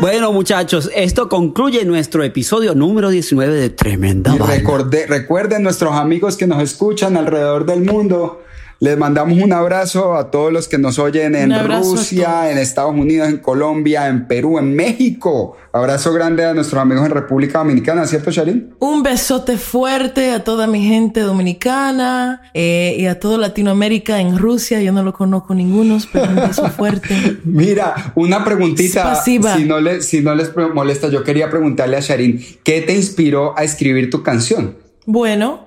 Bueno, 0.00 0.32
muchachos, 0.32 0.88
esto 0.94 1.28
concluye 1.28 1.84
nuestro 1.84 2.22
episodio 2.22 2.76
número 2.76 3.10
19 3.10 3.52
de 3.52 3.70
Tremenda 3.70 4.32
Y 4.32 4.38
Vaina. 4.38 4.54
recordé- 4.54 5.06
recuerden 5.08 5.64
nuestros 5.64 5.92
amigos 5.96 6.36
que 6.36 6.46
nos 6.46 6.62
escuchan 6.62 7.16
alrededor 7.16 7.66
del 7.66 7.80
mundo. 7.82 8.44
Les 8.80 8.96
mandamos 8.96 9.42
un 9.42 9.52
abrazo 9.52 10.14
a 10.14 10.30
todos 10.30 10.52
los 10.52 10.68
que 10.68 10.78
nos 10.78 11.00
oyen 11.00 11.34
en 11.34 11.52
Rusia, 11.66 12.48
en 12.52 12.58
Estados 12.58 12.94
Unidos, 12.94 13.28
en 13.28 13.38
Colombia, 13.38 14.06
en 14.06 14.28
Perú, 14.28 14.56
en 14.60 14.76
México. 14.76 15.56
Abrazo 15.72 16.12
grande 16.12 16.44
a 16.44 16.54
nuestros 16.54 16.80
amigos 16.80 17.04
en 17.04 17.10
República 17.10 17.58
Dominicana, 17.58 18.06
¿cierto, 18.06 18.30
Sharin? 18.30 18.74
Un 18.78 19.02
besote 19.02 19.56
fuerte 19.56 20.30
a 20.30 20.44
toda 20.44 20.68
mi 20.68 20.86
gente 20.86 21.20
dominicana 21.20 22.42
eh, 22.54 22.94
y 22.96 23.06
a 23.06 23.18
toda 23.18 23.36
Latinoamérica 23.38 24.20
en 24.20 24.38
Rusia. 24.38 24.80
Yo 24.80 24.92
no 24.92 25.02
lo 25.02 25.12
conozco 25.12 25.56
ninguno, 25.56 25.98
pero 26.12 26.26
un 26.26 26.36
beso 26.36 26.68
fuerte. 26.76 27.38
Mira, 27.42 28.12
una 28.14 28.44
preguntita, 28.44 29.12
Spasiba. 29.12 29.56
si 29.56 29.64
no, 29.64 29.80
les, 29.80 30.04
si 30.04 30.20
no 30.20 30.36
les 30.36 30.52
molesta, 30.56 31.08
yo 31.08 31.24
quería 31.24 31.50
preguntarle 31.50 31.96
a 31.96 32.00
Sharin, 32.00 32.40
¿qué 32.62 32.82
te 32.82 32.94
inspiró 32.94 33.58
a 33.58 33.64
escribir 33.64 34.08
tu 34.08 34.22
canción? 34.22 34.76
Bueno, 35.04 35.66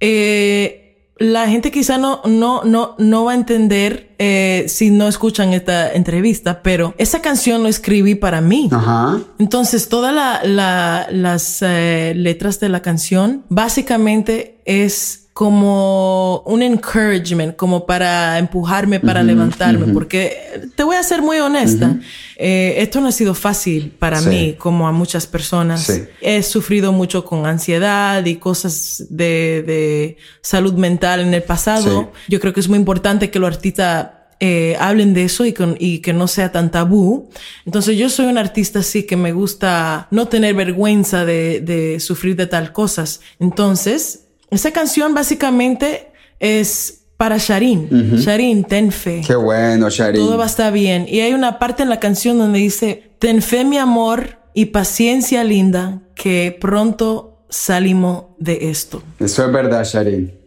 eh, 0.00 0.83
la 1.16 1.46
gente 1.48 1.70
quizá 1.70 1.96
no, 1.98 2.20
no, 2.24 2.64
no, 2.64 2.96
no 2.98 3.24
va 3.24 3.32
a 3.32 3.34
entender 3.36 4.14
eh, 4.18 4.64
si 4.68 4.90
no 4.90 5.06
escuchan 5.06 5.52
esta 5.54 5.92
entrevista, 5.92 6.62
pero 6.62 6.92
esa 6.98 7.20
canción 7.22 7.62
lo 7.62 7.68
escribí 7.68 8.14
para 8.16 8.40
mí. 8.40 8.68
Ajá. 8.72 9.20
Entonces, 9.38 9.88
todas 9.88 10.12
la- 10.14 10.40
la- 10.44 11.06
las 11.10 11.58
eh, 11.62 12.14
letras 12.16 12.58
de 12.58 12.68
la 12.68 12.82
canción 12.82 13.44
básicamente 13.48 14.60
es 14.64 15.23
como 15.34 16.42
un 16.46 16.62
encouragement, 16.62 17.56
como 17.56 17.84
para 17.86 18.38
empujarme, 18.38 19.00
para 19.00 19.20
levantarme, 19.24 19.92
porque 19.92 20.70
te 20.76 20.84
voy 20.84 20.94
a 20.94 21.02
ser 21.02 21.22
muy 21.22 21.38
honesta, 21.38 21.98
eh, 22.36 22.76
esto 22.78 23.00
no 23.00 23.08
ha 23.08 23.12
sido 23.12 23.34
fácil 23.34 23.90
para 23.98 24.20
Sí. 24.20 24.28
mí, 24.28 24.54
como 24.56 24.86
a 24.86 24.92
muchas 24.92 25.26
personas. 25.26 25.82
Sí. 25.82 26.04
He 26.20 26.40
sufrido 26.44 26.92
mucho 26.92 27.24
con 27.24 27.46
ansiedad 27.46 28.24
y 28.24 28.36
cosas 28.36 29.06
de, 29.10 29.64
de 29.66 30.16
salud 30.40 30.74
mental 30.74 31.18
en 31.20 31.34
el 31.34 31.42
pasado. 31.42 32.12
Sí. 32.14 32.20
Yo 32.32 32.38
creo 32.40 32.52
que 32.52 32.60
es 32.60 32.68
muy 32.68 32.78
importante 32.78 33.30
que 33.32 33.40
los 33.40 33.48
artistas 33.52 34.06
eh, 34.40 34.76
hablen 34.78 35.14
de 35.14 35.24
eso 35.24 35.44
y, 35.46 35.52
con- 35.52 35.76
y 35.80 35.98
que 35.98 36.12
no 36.12 36.28
sea 36.28 36.52
tan 36.52 36.70
tabú. 36.70 37.28
Entonces 37.66 37.96
yo 37.96 38.08
soy 38.08 38.26
un 38.26 38.38
artista 38.38 38.80
así 38.80 39.02
que 39.04 39.16
me 39.16 39.32
gusta 39.32 40.06
no 40.12 40.28
tener 40.28 40.54
vergüenza 40.54 41.24
de, 41.24 41.60
de 41.60 41.98
sufrir 41.98 42.36
de 42.36 42.46
tal 42.46 42.72
cosas. 42.72 43.20
Entonces, 43.40 44.23
esa 44.50 44.72
canción 44.72 45.14
básicamente 45.14 46.12
es 46.38 47.06
para 47.16 47.38
Sharin. 47.38 48.16
Sharin, 48.16 48.64
ten 48.64 48.92
fe. 48.92 49.22
Qué 49.26 49.34
bueno, 49.34 49.88
Sharin. 49.88 50.20
Todo 50.20 50.36
va 50.36 50.44
a 50.44 50.46
estar 50.46 50.72
bien. 50.72 51.06
Y 51.08 51.20
hay 51.20 51.32
una 51.32 51.58
parte 51.58 51.82
en 51.82 51.88
la 51.88 52.00
canción 52.00 52.38
donde 52.38 52.58
dice, 52.58 53.12
ten 53.18 53.40
fe 53.40 53.64
mi 53.64 53.78
amor 53.78 54.38
y 54.52 54.66
paciencia 54.66 55.44
linda, 55.44 56.02
que 56.14 56.56
pronto 56.60 57.44
salimos 57.48 58.24
de 58.38 58.70
esto. 58.70 59.02
Eso 59.18 59.46
es 59.46 59.52
verdad, 59.52 59.84
Sharin. 59.84 60.43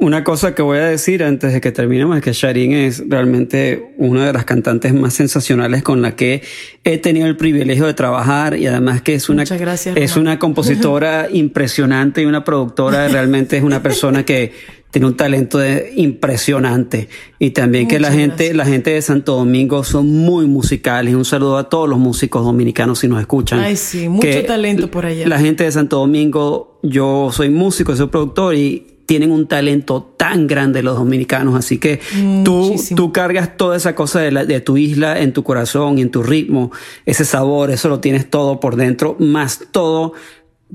Una 0.00 0.24
cosa 0.24 0.54
que 0.54 0.62
voy 0.62 0.78
a 0.78 0.86
decir 0.86 1.22
antes 1.22 1.52
de 1.52 1.60
que 1.60 1.72
terminemos 1.72 2.16
es 2.16 2.22
que 2.22 2.32
Sharin 2.32 2.72
es 2.72 3.02
realmente 3.06 3.92
una 3.98 4.26
de 4.26 4.32
las 4.32 4.46
cantantes 4.46 4.94
más 4.94 5.12
sensacionales 5.12 5.82
con 5.82 6.00
la 6.00 6.16
que 6.16 6.42
he 6.84 6.96
tenido 6.96 7.26
el 7.26 7.36
privilegio 7.36 7.84
de 7.84 7.92
trabajar 7.92 8.56
y 8.56 8.66
además 8.66 9.02
que 9.02 9.14
es 9.14 9.28
una, 9.28 9.44
gracias, 9.44 9.96
es 9.98 10.16
una 10.16 10.38
compositora 10.38 11.28
impresionante 11.32 12.22
y 12.22 12.24
una 12.24 12.44
productora, 12.44 13.08
realmente 13.08 13.58
es 13.58 13.62
una 13.62 13.82
persona 13.82 14.24
que 14.24 14.52
tiene 14.90 15.06
un 15.06 15.16
talento 15.18 15.58
de- 15.58 15.92
impresionante 15.96 17.08
y 17.38 17.50
también 17.50 17.86
que 17.86 18.00
la 18.00 18.10
gente, 18.10 18.44
gracias. 18.48 18.56
la 18.56 18.64
gente 18.64 18.90
de 18.90 19.02
Santo 19.02 19.36
Domingo 19.36 19.84
son 19.84 20.08
muy 20.08 20.46
musicales. 20.46 21.14
Un 21.14 21.24
saludo 21.26 21.58
a 21.58 21.68
todos 21.68 21.88
los 21.88 21.98
músicos 21.98 22.42
dominicanos 22.42 23.00
si 23.00 23.06
nos 23.06 23.20
escuchan. 23.20 23.60
Ay, 23.60 23.76
sí, 23.76 24.08
mucho 24.08 24.26
Que 24.26 24.42
talento 24.42 24.90
por 24.90 25.04
allá. 25.06 25.28
La 25.28 25.38
gente 25.38 25.64
de 25.64 25.72
Santo 25.72 25.98
Domingo, 25.98 26.78
yo 26.82 27.30
soy 27.32 27.50
músico, 27.50 27.94
soy 27.94 28.08
productor 28.08 28.54
y 28.54 28.86
tienen 29.10 29.32
un 29.32 29.48
talento 29.48 30.14
tan 30.16 30.46
grande 30.46 30.84
los 30.84 30.96
dominicanos, 30.96 31.56
así 31.56 31.78
que 31.78 31.98
tú, 32.44 32.76
tú 32.94 33.10
cargas 33.10 33.56
toda 33.56 33.76
esa 33.76 33.96
cosa 33.96 34.20
de, 34.20 34.30
la- 34.30 34.44
de 34.44 34.60
tu 34.60 34.76
isla 34.76 35.18
en 35.18 35.32
tu 35.32 35.42
corazón 35.42 35.98
y 35.98 36.02
en 36.02 36.12
tu 36.12 36.22
ritmo, 36.22 36.70
ese 37.06 37.24
sabor, 37.24 37.72
eso 37.72 37.88
lo 37.88 37.98
tienes 37.98 38.30
todo 38.30 38.60
por 38.60 38.76
dentro, 38.76 39.16
más 39.18 39.62
todo, 39.72 40.12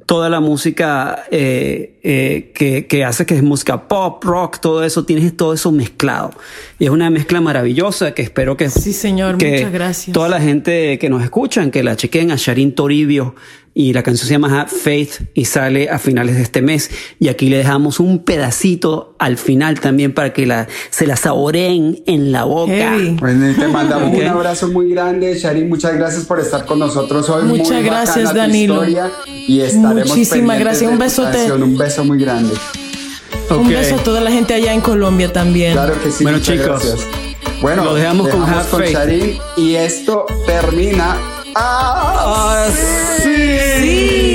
toda 0.05 0.29
la 0.29 0.41
música 0.41 1.23
eh, 1.31 1.97
eh, 2.03 2.51
que, 2.53 2.87
que 2.87 3.05
hace 3.05 3.25
que 3.25 3.35
es 3.37 3.41
música 3.41 3.87
pop, 3.87 4.21
rock, 4.25 4.59
todo 4.59 4.83
eso, 4.83 5.05
tienes 5.05 5.37
todo 5.37 5.53
eso 5.53 5.71
mezclado. 5.71 6.31
Y 6.77 6.83
es 6.83 6.89
una 6.89 7.09
mezcla 7.09 7.39
maravillosa 7.39 8.13
que 8.13 8.21
espero 8.21 8.57
que... 8.57 8.69
Sí, 8.69 8.91
señor, 8.91 9.37
que 9.37 9.51
muchas 9.53 9.71
gracias. 9.71 10.13
Toda 10.13 10.27
la 10.27 10.41
gente 10.41 10.99
que 10.99 11.09
nos 11.09 11.23
escuchan, 11.23 11.71
que 11.71 11.83
la 11.83 11.95
chequen 11.95 12.31
a 12.31 12.35
Sharin 12.35 12.75
Toribio 12.75 13.35
y 13.77 13.91
la 13.91 14.03
canción 14.03 14.25
se 14.25 14.33
llama 14.33 14.67
Faith 14.67 15.27
y 15.33 15.43
sale 15.43 15.89
a 15.89 15.99
finales 15.99 16.38
de 16.38 16.43
este 16.43 16.61
mes. 16.61 16.89
Y 17.19 17.27
aquí 17.27 17.49
le 17.49 17.57
dejamos 17.57 17.99
un 17.99 18.23
pedacito 18.23 19.17
al 19.19 19.38
final 19.38 19.81
también 19.81 20.13
para 20.13 20.31
que 20.31 20.45
la, 20.45 20.69
se 20.91 21.05
la 21.05 21.17
saboreen 21.17 22.01
en 22.07 22.31
la 22.31 22.45
boca. 22.45 22.71
Heavy. 22.71 23.17
Bueno, 23.19 23.53
te 23.53 23.67
mandamos 23.67 24.17
un 24.17 24.25
abrazo 24.27 24.69
muy 24.69 24.91
grande, 24.91 25.38
Sharin. 25.38 25.67
Muchas 25.67 25.93
gracias 25.97 26.23
por 26.23 26.39
estar 26.39 26.65
con 26.65 26.79
nosotros 26.79 27.29
hoy. 27.29 27.43
Muchas 27.43 27.73
Muy 27.73 27.83
gracias, 27.83 28.33
Danilo. 28.33 28.75
historia 28.75 29.11
y 29.45 29.59
estaremos 29.59 30.07
Muchísimas 30.07 30.57
gracias. 30.57 30.89
Un 30.89 30.97
besote. 30.97 31.38
canción. 31.38 31.63
Un 31.63 31.77
beso 31.77 32.05
muy 32.05 32.17
grande. 32.17 32.53
Un 33.49 33.67
beso 33.67 33.95
a 33.95 34.03
toda 34.03 34.21
la 34.21 34.31
gente 34.31 34.53
allá 34.53 34.73
en 34.73 34.79
Colombia 34.79 35.33
también. 35.33 35.73
Claro 35.73 36.01
que 36.01 36.11
sí. 36.11 36.23
Bueno, 36.23 36.38
muchas 36.38 36.55
chicos, 36.55 36.81
gracias. 36.81 37.07
Bueno, 37.61 37.83
lo 37.83 37.93
dejamos 37.93 38.29
con 38.29 38.41
Have 38.41 38.63
Faith. 38.63 38.93
Sharin 38.93 39.38
y 39.57 39.75
esto 39.75 40.25
termina. 40.45 41.34
Ah, 41.57 42.67
Sucks 42.69 44.34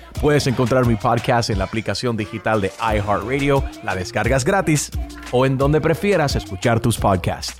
Puedes 0.21 0.45
encontrar 0.45 0.85
mi 0.85 0.95
podcast 0.95 1.49
en 1.49 1.57
la 1.57 1.63
aplicación 1.63 2.15
digital 2.15 2.61
de 2.61 2.71
iHeartRadio, 2.79 3.63
la 3.83 3.95
descargas 3.95 4.45
gratis 4.45 4.91
o 5.31 5.47
en 5.47 5.57
donde 5.57 5.81
prefieras 5.81 6.35
escuchar 6.35 6.79
tus 6.79 6.95
podcasts. 6.95 7.55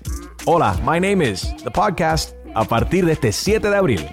Hola, 0.45 0.79
my 0.85 0.99
name 0.99 1.23
is 1.23 1.55
The 1.63 1.71
Podcast 1.71 2.35
a 2.53 2.63
partir 2.63 3.07
de 3.07 3.13
este 3.13 3.31
7 3.31 3.67
de 3.67 3.75
abril. 3.75 4.07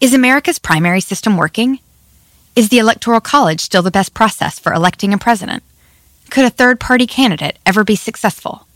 Is 0.00 0.12
America's 0.12 0.58
primary 0.58 1.00
system 1.00 1.36
working? 1.36 1.78
Is 2.56 2.68
the 2.70 2.80
Electoral 2.80 3.20
College 3.20 3.60
still 3.60 3.84
the 3.84 3.92
best 3.92 4.12
process 4.12 4.58
for 4.58 4.72
electing 4.72 5.14
a 5.14 5.18
president? 5.18 5.62
Could 6.30 6.44
a 6.44 6.50
third 6.50 6.80
party 6.80 7.06
candidate 7.06 7.58
ever 7.64 7.84
be 7.84 7.94
successful? 7.94 8.66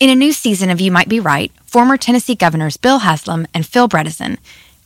In 0.00 0.08
a 0.08 0.14
new 0.14 0.32
season 0.32 0.70
of 0.70 0.80
You 0.80 0.92
Might 0.92 1.10
Be 1.10 1.20
Right, 1.20 1.52
former 1.66 1.98
Tennessee 1.98 2.34
governors 2.34 2.78
Bill 2.78 3.00
Haslam 3.00 3.46
and 3.52 3.66
Phil 3.66 3.86
Bredesen 3.86 4.38